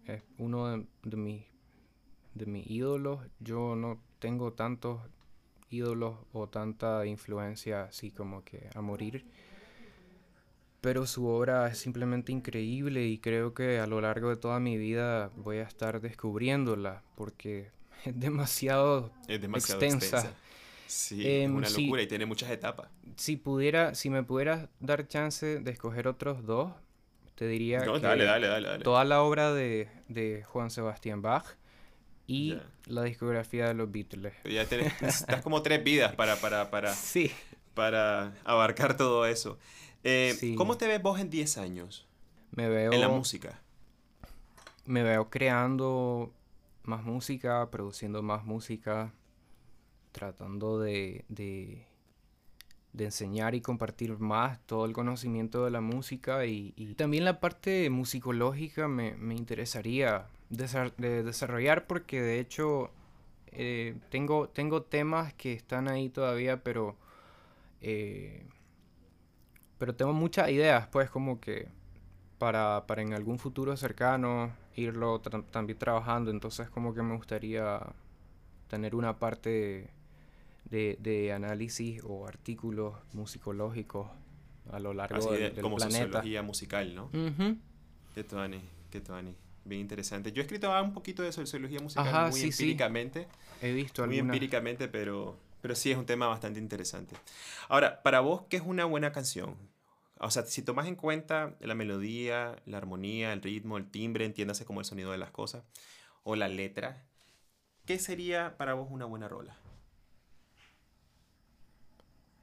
es 0.06 0.22
uno 0.38 0.68
de, 0.68 0.86
de, 1.02 1.16
mis, 1.16 1.44
de 2.34 2.46
mis 2.46 2.68
ídolos. 2.70 3.20
Yo 3.40 3.76
no 3.76 4.00
tengo 4.18 4.52
tantos 4.52 5.00
ídolos 5.70 6.16
o 6.32 6.48
tanta 6.48 7.06
influencia 7.06 7.84
así 7.84 8.10
como 8.10 8.44
que 8.44 8.68
a 8.74 8.80
morir. 8.80 9.24
Pero 10.80 11.06
su 11.06 11.26
obra 11.26 11.66
es 11.68 11.78
simplemente 11.78 12.32
increíble 12.32 13.06
y 13.06 13.18
creo 13.18 13.54
que 13.54 13.80
a 13.80 13.86
lo 13.86 14.00
largo 14.00 14.28
de 14.28 14.36
toda 14.36 14.60
mi 14.60 14.76
vida 14.76 15.30
voy 15.36 15.58
a 15.58 15.62
estar 15.62 16.00
descubriéndola 16.00 17.02
porque 17.16 17.70
es 18.04 18.18
demasiado, 18.18 19.12
extensa. 19.28 20.34
Sí, 20.86 21.26
es 21.26 21.44
em, 21.46 21.56
una 21.56 21.68
locura 21.68 22.02
y 22.02 22.06
tiene 22.06 22.26
muchas 22.26 22.50
etapas. 22.50 22.88
Si 23.16 23.36
pudiera, 23.36 23.96
si 23.96 24.08
me 24.08 24.22
pudieras 24.22 24.68
dar 24.78 25.08
chance 25.08 25.58
de 25.58 25.70
escoger 25.72 26.06
otros 26.06 26.46
dos, 26.46 26.72
te 27.36 27.46
diría 27.46 27.80
que 27.80 28.80
toda 28.82 29.04
la 29.04 29.22
obra 29.22 29.52
de, 29.52 29.88
de, 30.08 30.42
Juan 30.44 30.70
Sebastián 30.70 31.22
Bach 31.22 31.44
y 32.26 32.56
la 32.86 33.02
discografía 33.04 33.68
de 33.68 33.74
los 33.74 33.92
Beatles. 33.92 34.32
Ya 34.44 34.62
estás 34.62 35.42
como 35.42 35.62
tres 35.62 35.84
vidas 35.84 36.14
para, 36.14 36.36
para, 36.36 36.70
para, 36.70 36.92
sí. 36.94 37.30
para 37.74 38.32
abarcar 38.44 38.96
todo 38.96 39.26
eso. 39.26 39.58
Eh, 40.02 40.54
¿Cómo 40.56 40.76
te 40.78 40.88
ves 40.88 41.02
vos 41.02 41.20
en 41.20 41.30
10 41.30 41.58
años? 41.58 42.06
Me 42.52 42.68
veo... 42.68 42.92
En 42.92 43.00
la 43.00 43.08
música. 43.08 43.60
Me 44.86 45.02
veo 45.02 45.28
creando 45.28 46.32
más 46.84 47.04
música, 47.04 47.70
produciendo 47.70 48.22
más 48.22 48.44
música, 48.44 49.12
tratando 50.12 50.78
de 50.78 51.24
de 51.28 51.86
enseñar 53.04 53.54
y 53.54 53.60
compartir 53.60 54.18
más 54.18 54.58
todo 54.66 54.84
el 54.86 54.92
conocimiento 54.92 55.64
de 55.64 55.70
la 55.70 55.80
música 55.80 56.46
y, 56.46 56.72
también 56.96 57.24
la 57.24 57.40
parte 57.40 57.90
musicológica 57.90 58.88
me, 58.88 59.14
interesaría 59.34 60.26
desarrollar 60.48 61.86
porque 61.86 62.20
de 62.20 62.40
hecho 62.40 62.90
eh, 63.52 63.96
tengo, 64.10 64.48
tengo 64.48 64.82
temas 64.82 65.34
que 65.34 65.52
están 65.52 65.88
ahí 65.88 66.08
todavía 66.08 66.62
pero 66.62 66.96
eh, 67.80 68.46
pero 69.78 69.94
tengo 69.94 70.12
muchas 70.12 70.50
ideas 70.50 70.86
pues 70.88 71.10
como 71.10 71.40
que 71.40 71.68
para, 72.38 72.86
para 72.86 73.02
en 73.02 73.14
algún 73.14 73.38
futuro 73.38 73.76
cercano 73.76 74.52
irlo 74.76 75.20
también 75.20 75.78
trabajando. 75.78 76.30
Entonces 76.30 76.68
como 76.70 76.94
que 76.94 77.02
me 77.02 77.16
gustaría 77.16 77.80
tener 78.68 78.94
una 78.94 79.18
parte 79.18 79.90
de, 80.70 80.96
de 81.00 81.32
análisis 81.32 82.02
o 82.04 82.26
artículos 82.26 82.94
musicológicos 83.12 84.08
a 84.70 84.78
lo 84.80 84.92
largo 84.94 85.32
del, 85.32 85.60
como 85.60 85.76
planeta. 85.76 86.04
sociología 86.04 86.42
musical, 86.42 86.94
¿no? 86.94 87.04
Uh 87.12 87.56
Qué 88.14 88.24
tuani, 88.24 88.60
qué 88.90 89.00
tuani. 89.00 89.36
bien 89.64 89.82
interesante. 89.82 90.32
Yo 90.32 90.40
he 90.40 90.44
escrito 90.44 90.70
un 90.82 90.92
poquito 90.94 91.22
de 91.22 91.32
sociología 91.32 91.80
musical 91.80 92.08
Ajá, 92.08 92.28
muy 92.30 92.40
sí, 92.40 92.50
sí. 92.50 92.62
empíricamente. 92.64 93.28
He 93.60 93.72
visto 93.72 94.06
Muy 94.06 94.18
empíricamente, 94.18 94.88
pero, 94.88 95.38
pero 95.60 95.74
sí 95.74 95.90
es 95.92 95.98
un 95.98 96.06
tema 96.06 96.26
bastante 96.26 96.58
interesante. 96.58 97.14
Ahora, 97.68 98.02
para 98.02 98.20
vos, 98.20 98.42
¿qué 98.48 98.56
es 98.56 98.62
una 98.64 98.84
buena 98.86 99.12
canción? 99.12 99.54
O 100.18 100.30
sea, 100.30 100.44
si 100.46 100.62
tomas 100.62 100.86
en 100.86 100.94
cuenta 100.96 101.56
la 101.60 101.74
melodía, 101.74 102.56
la 102.64 102.78
armonía, 102.78 103.34
el 103.34 103.42
ritmo, 103.42 103.76
el 103.76 103.90
timbre, 103.90 104.24
entiéndase 104.24 104.64
como 104.64 104.80
el 104.80 104.86
sonido 104.86 105.12
de 105.12 105.18
las 105.18 105.30
cosas, 105.30 105.62
o 106.22 106.36
la 106.36 106.48
letra, 106.48 107.04
¿qué 107.84 107.98
sería 107.98 108.56
para 108.56 108.72
vos 108.72 108.88
una 108.90 109.04
buena 109.04 109.28
rola? 109.28 109.56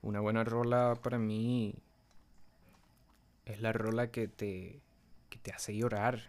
Una 0.04 0.20
buena 0.20 0.44
rola 0.44 0.94
para 1.02 1.18
mí 1.18 1.74
es 3.46 3.62
la 3.62 3.74
rola 3.74 4.12
que 4.12 4.28
te, 4.28 4.82
que 5.30 5.39
te 5.39 5.52
hace 5.52 5.76
llorar. 5.76 6.22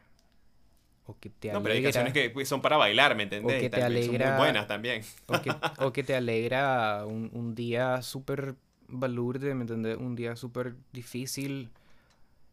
O 1.06 1.18
que 1.18 1.28
te 1.28 1.52
No, 1.52 1.62
pero 1.62 1.74
hay 1.74 1.80
alegra. 1.80 2.02
canciones 2.04 2.32
que 2.32 2.46
son 2.46 2.62
para 2.62 2.76
bailar, 2.78 3.14
¿me 3.14 3.24
entendés? 3.24 3.60
que 3.60 3.66
Y 3.66 3.70
te 3.70 3.76
vez 3.76 4.06
Son 4.06 4.14
alegra- 4.14 4.30
muy 4.30 4.38
buenas 4.38 4.66
también. 4.66 5.02
O 5.26 5.40
que, 5.42 5.52
o 5.80 5.92
que 5.92 6.02
te 6.02 6.14
alegra 6.16 7.04
un, 7.04 7.30
un 7.34 7.54
día 7.54 8.00
súper 8.00 8.54
balurde, 8.88 9.54
¿me 9.54 9.62
entendés? 9.62 9.98
Un 9.98 10.14
día 10.16 10.34
súper 10.36 10.76
difícil. 10.92 11.70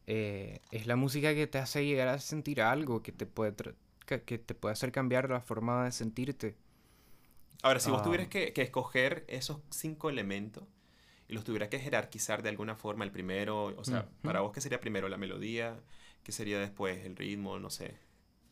Eh, 0.08 0.60
es 0.72 0.88
la 0.88 0.96
música 0.98 1.34
que 1.34 1.48
te 1.48 1.60
hace 1.60 1.86
llegar 1.86 2.10
a 2.10 2.20
sentir 2.20 2.62
algo, 2.62 3.02
que 3.02 3.12
te 3.14 3.26
puede, 3.26 3.54
que, 4.06 4.24
que 4.24 4.38
te 4.38 4.54
puede 4.54 4.74
hacer 4.74 4.92
cambiar 4.92 5.30
la 5.30 5.40
forma 5.40 5.86
de 5.86 5.92
sentirte. 5.92 6.56
Ahora, 7.64 7.80
si 7.80 7.90
vos 7.92 8.02
Ah. 8.02 8.04
tuvieras 8.04 8.28
que, 8.28 8.52
que 8.54 8.64
escoger 8.64 9.24
esos 9.30 9.60
cinco 9.70 10.10
elementos 10.10 10.64
y 11.32 11.34
los 11.34 11.46
tuvieras 11.46 11.70
que 11.70 11.80
jerarquizar 11.80 12.44
de 12.44 12.50
alguna 12.50 12.76
forma, 12.76 13.06
el 13.06 13.12
primero, 13.12 13.68
o 13.68 13.86
sea, 13.86 14.06
para 14.22 14.42
vos, 14.42 14.52
¿qué 14.52 14.60
sería 14.60 14.82
primero? 14.82 15.08
¿La 15.08 15.16
melodía? 15.16 15.80
¿Qué 16.24 16.34
sería 16.34 16.60
después? 16.60 17.06
¿El 17.06 17.16
ritmo? 17.16 17.58
No 17.58 17.70
sé. 17.70 17.96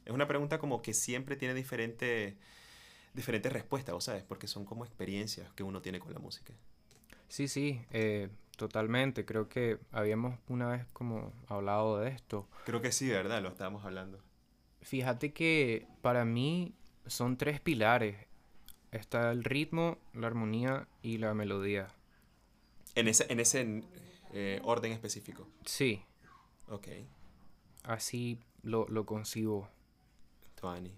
Es 0.05 0.13
una 0.13 0.29
pregunta 0.29 0.59
como 0.59 0.81
que 0.81 0.93
siempre 0.93 1.35
tiene 1.35 1.53
diferente, 1.53 2.37
diferentes 3.13 3.51
respuestas, 3.51 3.93
¿vos 3.93 4.05
sabes? 4.05 4.23
Porque 4.23 4.47
son 4.47 4.63
como 4.63 4.85
experiencias 4.85 5.51
que 5.51 5.63
uno 5.63 5.81
tiene 5.81 5.99
con 5.99 6.13
la 6.13 6.19
música. 6.19 6.53
Sí, 7.27 7.49
sí, 7.49 7.81
eh, 7.91 8.29
totalmente. 8.55 9.25
Creo 9.25 9.49
que 9.49 9.79
habíamos 9.91 10.39
una 10.47 10.69
vez 10.69 10.85
como 10.93 11.33
hablado 11.49 11.99
de 11.99 12.11
esto. 12.11 12.47
Creo 12.65 12.81
que 12.81 12.93
sí, 12.93 13.09
¿verdad? 13.09 13.41
Lo 13.41 13.49
estábamos 13.49 13.83
hablando. 13.83 14.23
Fíjate 14.83 15.33
que 15.33 15.85
para 16.01 16.23
mí 16.23 16.73
son 17.07 17.35
tres 17.35 17.59
pilares. 17.59 18.15
Está 18.91 19.31
el 19.31 19.43
ritmo, 19.43 19.97
la 20.13 20.27
armonía 20.27 20.87
y 21.01 21.17
la 21.17 21.33
melodía. 21.33 21.93
En 22.95 23.08
ese, 23.08 23.25
en 23.30 23.39
ese 23.39 23.84
eh, 24.34 24.60
orden 24.63 24.91
específico. 24.91 25.47
Sí, 25.65 26.02
Ok. 26.67 26.88
así 27.84 28.39
lo, 28.62 28.88
lo 28.89 29.06
concibo. 29.06 29.69
Tuani. 30.60 30.91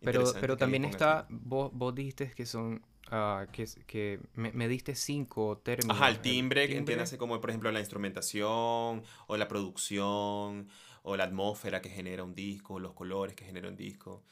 Pero, 0.00 0.32
pero 0.40 0.56
también 0.56 0.84
está, 0.84 1.26
vos, 1.28 1.70
vos 1.72 1.94
dijiste 1.94 2.32
que 2.32 2.44
son, 2.44 2.82
ah, 3.10 3.46
que, 3.52 3.66
que 3.86 4.20
me, 4.34 4.50
me 4.52 4.66
diste 4.68 4.94
cinco 4.96 5.58
términos. 5.58 5.96
Ajá, 5.96 6.08
el 6.08 6.20
timbre, 6.20 6.62
que 6.62 6.66
timbre, 6.68 6.78
entiéndase 6.78 7.18
como, 7.18 7.40
por 7.40 7.50
ejemplo, 7.50 7.70
la 7.70 7.78
instrumentación, 7.78 9.04
o 9.26 9.36
la 9.36 9.46
producción, 9.48 10.68
o 11.04 11.16
la 11.16 11.24
atmósfera 11.24 11.80
que 11.82 11.88
genera 11.88 12.24
un 12.24 12.34
disco, 12.34 12.80
los 12.80 12.94
colores 12.94 13.36
que 13.36 13.44
genera 13.44 13.68
un 13.68 13.76
disco. 13.76 14.24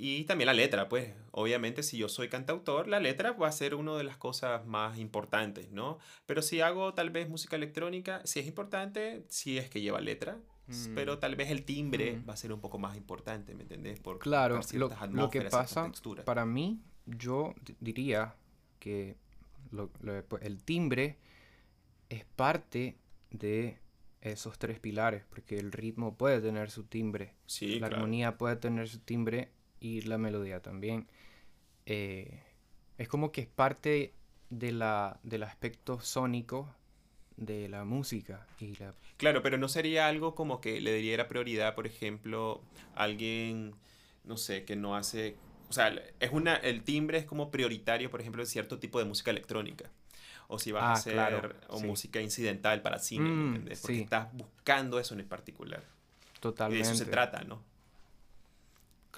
Y 0.00 0.24
también 0.24 0.46
la 0.46 0.54
letra, 0.54 0.88
pues. 0.88 1.12
Obviamente, 1.32 1.82
si 1.82 1.98
yo 1.98 2.08
soy 2.08 2.28
cantautor, 2.28 2.86
la 2.88 3.00
letra 3.00 3.32
va 3.32 3.48
a 3.48 3.52
ser 3.52 3.74
una 3.74 3.96
de 3.96 4.04
las 4.04 4.16
cosas 4.16 4.64
más 4.66 4.98
importantes, 4.98 5.70
¿no? 5.70 5.98
Pero 6.26 6.40
si 6.42 6.60
hago 6.60 6.94
tal 6.94 7.10
vez 7.10 7.28
música 7.28 7.56
electrónica, 7.56 8.20
si 8.24 8.40
es 8.40 8.46
importante, 8.46 9.24
si 9.28 9.58
es 9.58 9.68
que 9.68 9.80
lleva 9.80 10.00
letra. 10.00 10.38
Mm. 10.68 10.94
Pero 10.94 11.18
tal 11.18 11.34
vez 11.34 11.50
el 11.50 11.64
timbre 11.64 12.16
Mm. 12.18 12.28
va 12.28 12.34
a 12.34 12.36
ser 12.36 12.52
un 12.52 12.60
poco 12.60 12.78
más 12.78 12.96
importante, 12.96 13.54
¿me 13.54 13.62
entendés? 13.62 13.98
Por 14.00 14.18
Claro, 14.18 14.60
lo, 14.74 14.88
lo 15.10 15.30
que 15.30 15.42
pasa 15.42 15.90
para 16.24 16.44
mí, 16.44 16.80
yo 17.06 17.54
di- 17.64 17.76
diría 17.80 18.34
que 18.78 19.16
lo- 19.70 19.90
lo- 20.00 20.22
el 20.42 20.62
timbre 20.62 21.16
es 22.10 22.24
parte 22.36 22.98
de 23.30 23.78
esos 24.20 24.58
tres 24.58 24.78
pilares, 24.80 25.24
porque 25.30 25.58
el 25.58 25.72
ritmo 25.72 26.16
puede 26.16 26.40
tener 26.40 26.70
su 26.70 26.84
timbre, 26.84 27.34
Sí, 27.46 27.78
la 27.78 27.88
claro. 27.88 27.96
armonía 28.02 28.36
puede 28.36 28.56
tener 28.56 28.88
su 28.88 28.98
timbre 29.00 29.52
y 29.80 30.02
la 30.02 30.18
melodía 30.18 30.60
también. 30.60 31.06
Eh, 31.86 32.42
es 32.98 33.08
como 33.08 33.32
que 33.32 33.42
es 33.42 33.46
parte 33.46 34.12
de 34.50 34.72
la, 34.72 35.20
del 35.22 35.42
aspecto 35.42 36.00
sónico 36.00 36.74
de 37.36 37.68
la 37.68 37.84
música 37.84 38.46
y 38.58 38.74
la 38.76 38.94
Claro, 39.16 39.42
pero 39.42 39.58
no 39.58 39.68
sería 39.68 40.08
algo 40.08 40.34
como 40.34 40.60
que 40.60 40.80
le 40.80 40.94
diera 40.94 41.28
prioridad, 41.28 41.74
por 41.74 41.86
ejemplo, 41.86 42.62
a 42.94 43.04
alguien, 43.04 43.74
no 44.24 44.36
sé, 44.36 44.64
que 44.64 44.76
no 44.76 44.96
hace, 44.96 45.36
o 45.68 45.72
sea, 45.72 45.94
es 46.20 46.30
una, 46.32 46.56
el 46.56 46.82
timbre 46.82 47.18
es 47.18 47.24
como 47.24 47.50
prioritario, 47.50 48.10
por 48.10 48.20
ejemplo, 48.20 48.42
en 48.42 48.48
cierto 48.48 48.78
tipo 48.78 48.98
de 48.98 49.04
música 49.04 49.30
electrónica. 49.30 49.90
O 50.50 50.58
si 50.58 50.72
vas 50.72 50.82
a 50.84 50.90
Ah, 50.90 50.92
hacer 50.94 51.12
claro, 51.14 51.54
o 51.68 51.78
sí. 51.78 51.86
música 51.86 52.20
incidental 52.22 52.80
para 52.80 52.98
cine, 52.98 53.28
¿me 53.28 53.34
Mm, 53.34 53.46
¿entendés? 53.56 53.80
Porque 53.80 53.96
sí. 53.98 54.02
estás 54.04 54.32
buscando 54.32 54.98
eso 54.98 55.14
en 55.14 55.26
particular. 55.28 55.84
Y 56.34 56.40
totalmente. 56.40 56.84
de 56.86 56.92
eso 56.92 56.94
se 57.04 57.10
trata, 57.10 57.42
¿no? 57.44 57.62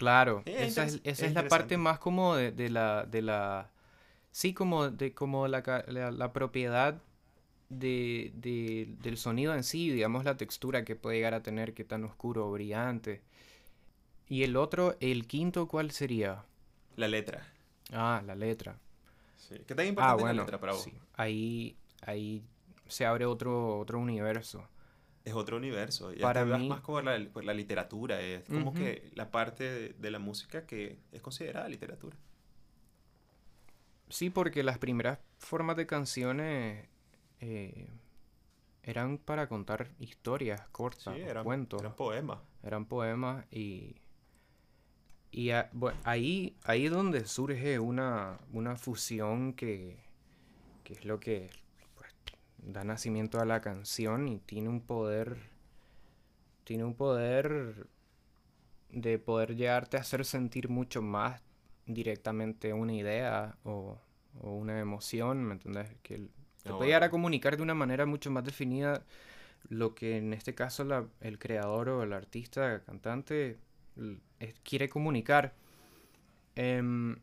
Claro, 0.00 0.46
Eh, 0.46 0.72
esa 0.72 0.84
es, 0.84 1.00
esa 1.04 1.26
la 1.34 1.48
parte 1.48 1.76
más 1.76 1.98
como 1.98 2.34
de, 2.34 2.52
de 2.52 2.70
la, 2.70 3.04
de 3.04 3.20
la, 3.22 3.70
sí, 4.32 4.54
como 4.54 4.90
de 4.90 5.14
como 5.14 5.48
la, 5.48 5.62
la, 5.88 6.10
la 6.12 6.32
propiedad 6.32 7.02
de, 7.70 8.32
de- 8.36 8.88
del 9.02 9.16
sonido 9.18 9.54
en 9.54 9.64
sí, 9.64 9.90
digamos 9.90 10.24
la 10.24 10.36
textura 10.38 10.84
que 10.84 10.96
puede 10.96 11.16
llegar 11.18 11.34
a 11.34 11.42
tener, 11.44 11.74
qué 11.74 11.84
tan 11.84 12.04
oscuro 12.04 12.48
o 12.48 12.52
brillante. 12.52 13.22
Y 14.30 14.44
el 14.44 14.56
otro, 14.56 14.96
el 15.00 15.26
quinto, 15.26 15.68
¿cuál 15.68 15.90
sería? 15.90 16.46
La 16.96 17.08
letra. 17.08 17.44
Ah, 17.92 18.22
la 18.26 18.34
letra. 18.34 18.78
Sí. 19.36 19.56
¿Qué 19.66 19.74
tan 19.74 19.86
Ah, 19.96 20.14
importante 20.14 20.22
es 20.22 20.26
la 20.28 20.32
bueno, 20.32 20.42
letra 20.42 20.60
para 20.60 20.74
vos? 20.74 20.88
sí, 20.88 21.00
ahí, 21.14 21.76
ahí 22.02 22.42
se 22.88 23.04
abre 23.06 23.26
otro, 23.26 23.78
otro 23.78 23.98
universo. 23.98 24.68
Es 25.24 25.34
otro 25.34 25.56
universo. 25.58 26.12
Ya 26.12 26.22
Para 26.22 26.44
mí- 26.44 26.68
más 26.68 26.80
por 26.80 27.04
la, 27.04 27.18
por 27.30 27.44
la 27.44 27.52
literatura. 27.54 28.20
Es 28.20 28.44
como 28.44 28.72
que 28.72 29.10
la 29.14 29.30
parte 29.30 29.64
de, 29.64 29.88
de 29.90 30.10
la 30.10 30.18
música 30.18 30.66
que 30.66 30.98
es 31.12 31.20
considerada 31.22 31.68
literatura. 31.68 32.16
Sí, 34.08 34.30
porque 34.30 34.62
las 34.62 34.78
primeras 34.78 35.18
formas 35.38 35.76
de 35.76 35.86
canciones 35.86 36.88
eh, 37.40 37.88
eran 38.82 39.18
para 39.18 39.48
contar 39.48 39.90
historias 39.98 40.62
cortas, 40.72 41.14
Sí, 41.14 41.20
eran, 41.20 41.44
cuentos, 41.44 41.80
eran 41.80 41.94
poemas. 41.94 42.38
eran 42.64 42.86
poemas 42.86 43.44
y, 43.52 43.96
y 45.30 45.50
a- 45.50 45.70
ahí, 46.04 46.56
ahí 46.64 46.86
es 46.86 46.90
donde 46.92 47.24
surge 47.26 47.78
una, 47.78 48.40
una 48.52 48.74
fusión 48.76 49.52
que, 49.52 50.02
que 50.82 50.94
es 50.94 51.04
lo 51.04 51.20
que 51.20 51.48
pues, 51.50 51.59
da 52.62 52.84
nacimiento 52.84 53.40
a 53.40 53.44
la 53.44 53.60
canción 53.60 54.28
y 54.28 54.38
tiene 54.40 54.68
un 54.68 54.80
poder, 54.80 55.38
tiene 56.64 56.84
un 56.84 56.94
poder 56.94 57.86
de 58.90 59.18
poder 59.18 59.56
llevarte 59.56 59.96
a 59.96 60.00
hacer 60.00 60.24
sentir 60.24 60.68
mucho 60.68 61.02
más 61.02 61.40
directamente 61.86 62.72
una 62.72 62.92
idea 62.94 63.56
o, 63.64 63.98
o 64.40 64.52
una 64.52 64.78
emoción, 64.80 65.44
¿me 65.44 65.54
entendés? 65.54 65.88
Que 66.02 66.28
te 66.64 66.72
Ah, 66.72 66.74
puede 66.74 66.90
llegar 66.90 67.04
a 67.04 67.10
comunicar 67.10 67.56
de 67.56 67.62
una 67.62 67.74
manera 67.74 68.06
mucho 68.06 68.30
más 68.30 68.44
definida 68.44 69.04
lo 69.68 69.94
que 69.94 70.18
en 70.18 70.32
este 70.34 70.54
caso 70.54 70.84
la- 70.84 71.08
el 71.20 71.38
creador 71.38 71.88
o 71.90 72.02
el 72.04 72.12
artista, 72.14 72.82
cantante, 72.84 73.58
es- 74.40 74.54
quiere 74.64 74.88
comunicar. 74.88 75.54
Em, 76.56 77.16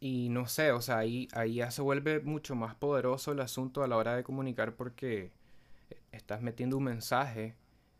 y 0.00 0.28
no 0.28 0.46
sé, 0.46 0.72
o 0.72 0.80
sea, 0.82 0.98
ahí, 0.98 1.28
ahí 1.32 1.54
ya 1.54 1.70
se 1.70 1.82
vuelve 1.82 2.20
mucho 2.20 2.54
más 2.54 2.74
poderoso 2.74 3.32
el 3.32 3.40
asunto 3.40 3.82
a 3.82 3.88
la 3.88 3.96
hora 3.96 4.14
de 4.16 4.24
comunicar 4.24 4.74
porque 4.74 5.32
estás 6.12 6.42
metiendo 6.42 6.76
un 6.76 6.84
mensaje 6.84 7.56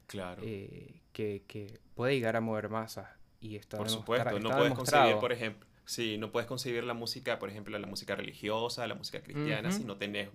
Claro. 0.06 0.42
eh, 0.44 1.00
que, 1.12 1.42
que 1.46 1.80
puede 1.94 2.14
llegar 2.14 2.36
a 2.36 2.40
mover 2.40 2.68
masas. 2.68 3.08
Y 3.40 3.56
está 3.56 3.78
Por 3.78 3.88
supuesto, 3.88 4.38
no 4.40 4.50
puedes 4.50 4.74
concebir, 4.74 5.16
por 5.18 5.32
ejemplo, 5.32 5.66
sí, 5.84 6.16
no 6.18 6.32
puedes 6.32 6.46
concebir 6.46 6.84
la 6.84 6.94
música, 6.94 7.38
por 7.38 7.50
ejemplo, 7.50 7.78
la 7.78 7.86
música 7.86 8.14
religiosa, 8.16 8.86
la 8.86 8.94
música 8.94 9.20
cristiana, 9.22 9.70
si 9.70 9.84
no 9.84 9.96
tenés, 9.96 10.28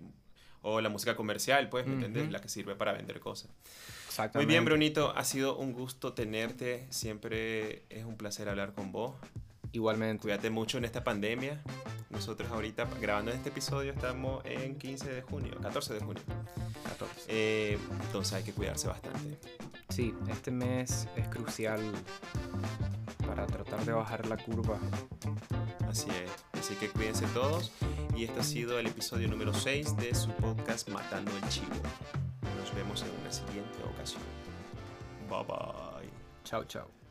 o 0.62 0.80
la 0.80 0.88
música 0.88 1.16
comercial, 1.16 1.68
pues, 1.68 1.86
¿me 1.86 1.94
entendés? 1.94 2.24
Ujú. 2.24 2.32
La 2.32 2.40
que 2.40 2.48
sirve 2.48 2.74
para 2.74 2.92
vender 2.92 3.20
cosas. 3.20 3.50
Muy 3.50 3.64
Exactamente. 4.06 4.52
bien, 4.52 4.64
Brunito, 4.64 5.12
ha 5.16 5.24
sido 5.24 5.56
un 5.56 5.72
gusto 5.72 6.12
tenerte, 6.12 6.86
siempre 6.90 7.84
es 7.90 8.04
un 8.04 8.16
placer 8.16 8.48
hablar 8.48 8.72
con 8.72 8.92
vos. 8.92 9.14
Igualmente. 9.72 10.22
Cuídate 10.22 10.50
mucho 10.50 10.78
en 10.78 10.84
esta 10.84 11.02
pandemia. 11.02 11.60
Nosotros 12.10 12.50
ahorita 12.50 12.86
grabando 13.00 13.30
este 13.30 13.48
episodio 13.48 13.92
estamos 13.92 14.44
en 14.44 14.76
15 14.76 15.12
de 15.12 15.22
junio, 15.22 15.56
14 15.60 15.94
de 15.94 16.00
junio. 16.00 16.22
14. 16.84 17.24
Eh, 17.28 17.78
entonces 18.04 18.34
hay 18.34 18.44
que 18.44 18.52
cuidarse 18.52 18.86
bastante. 18.86 19.38
Sí, 19.88 20.14
este 20.30 20.50
mes 20.50 21.08
es 21.16 21.28
crucial 21.28 21.80
para 23.26 23.46
tratar 23.46 23.84
de 23.84 23.92
bajar 23.92 24.26
la 24.26 24.36
curva. 24.36 24.78
Así 25.88 26.08
es. 26.10 26.30
Así 26.60 26.74
que 26.74 26.88
cuídense 26.88 27.26
todos. 27.28 27.72
Y 28.14 28.24
este 28.24 28.40
ha 28.40 28.44
sido 28.44 28.78
el 28.78 28.86
episodio 28.86 29.28
número 29.28 29.54
6 29.54 29.96
de 29.96 30.14
su 30.14 30.30
podcast 30.32 30.88
Matando 30.90 31.30
el 31.30 31.48
Chivo. 31.48 31.66
Nos 32.58 32.74
vemos 32.74 33.02
en 33.02 33.20
una 33.20 33.32
siguiente 33.32 33.78
ocasión. 33.94 34.22
Bye 35.28 35.44
bye. 35.44 36.10
Chao, 36.44 36.64
chao. 36.64 37.01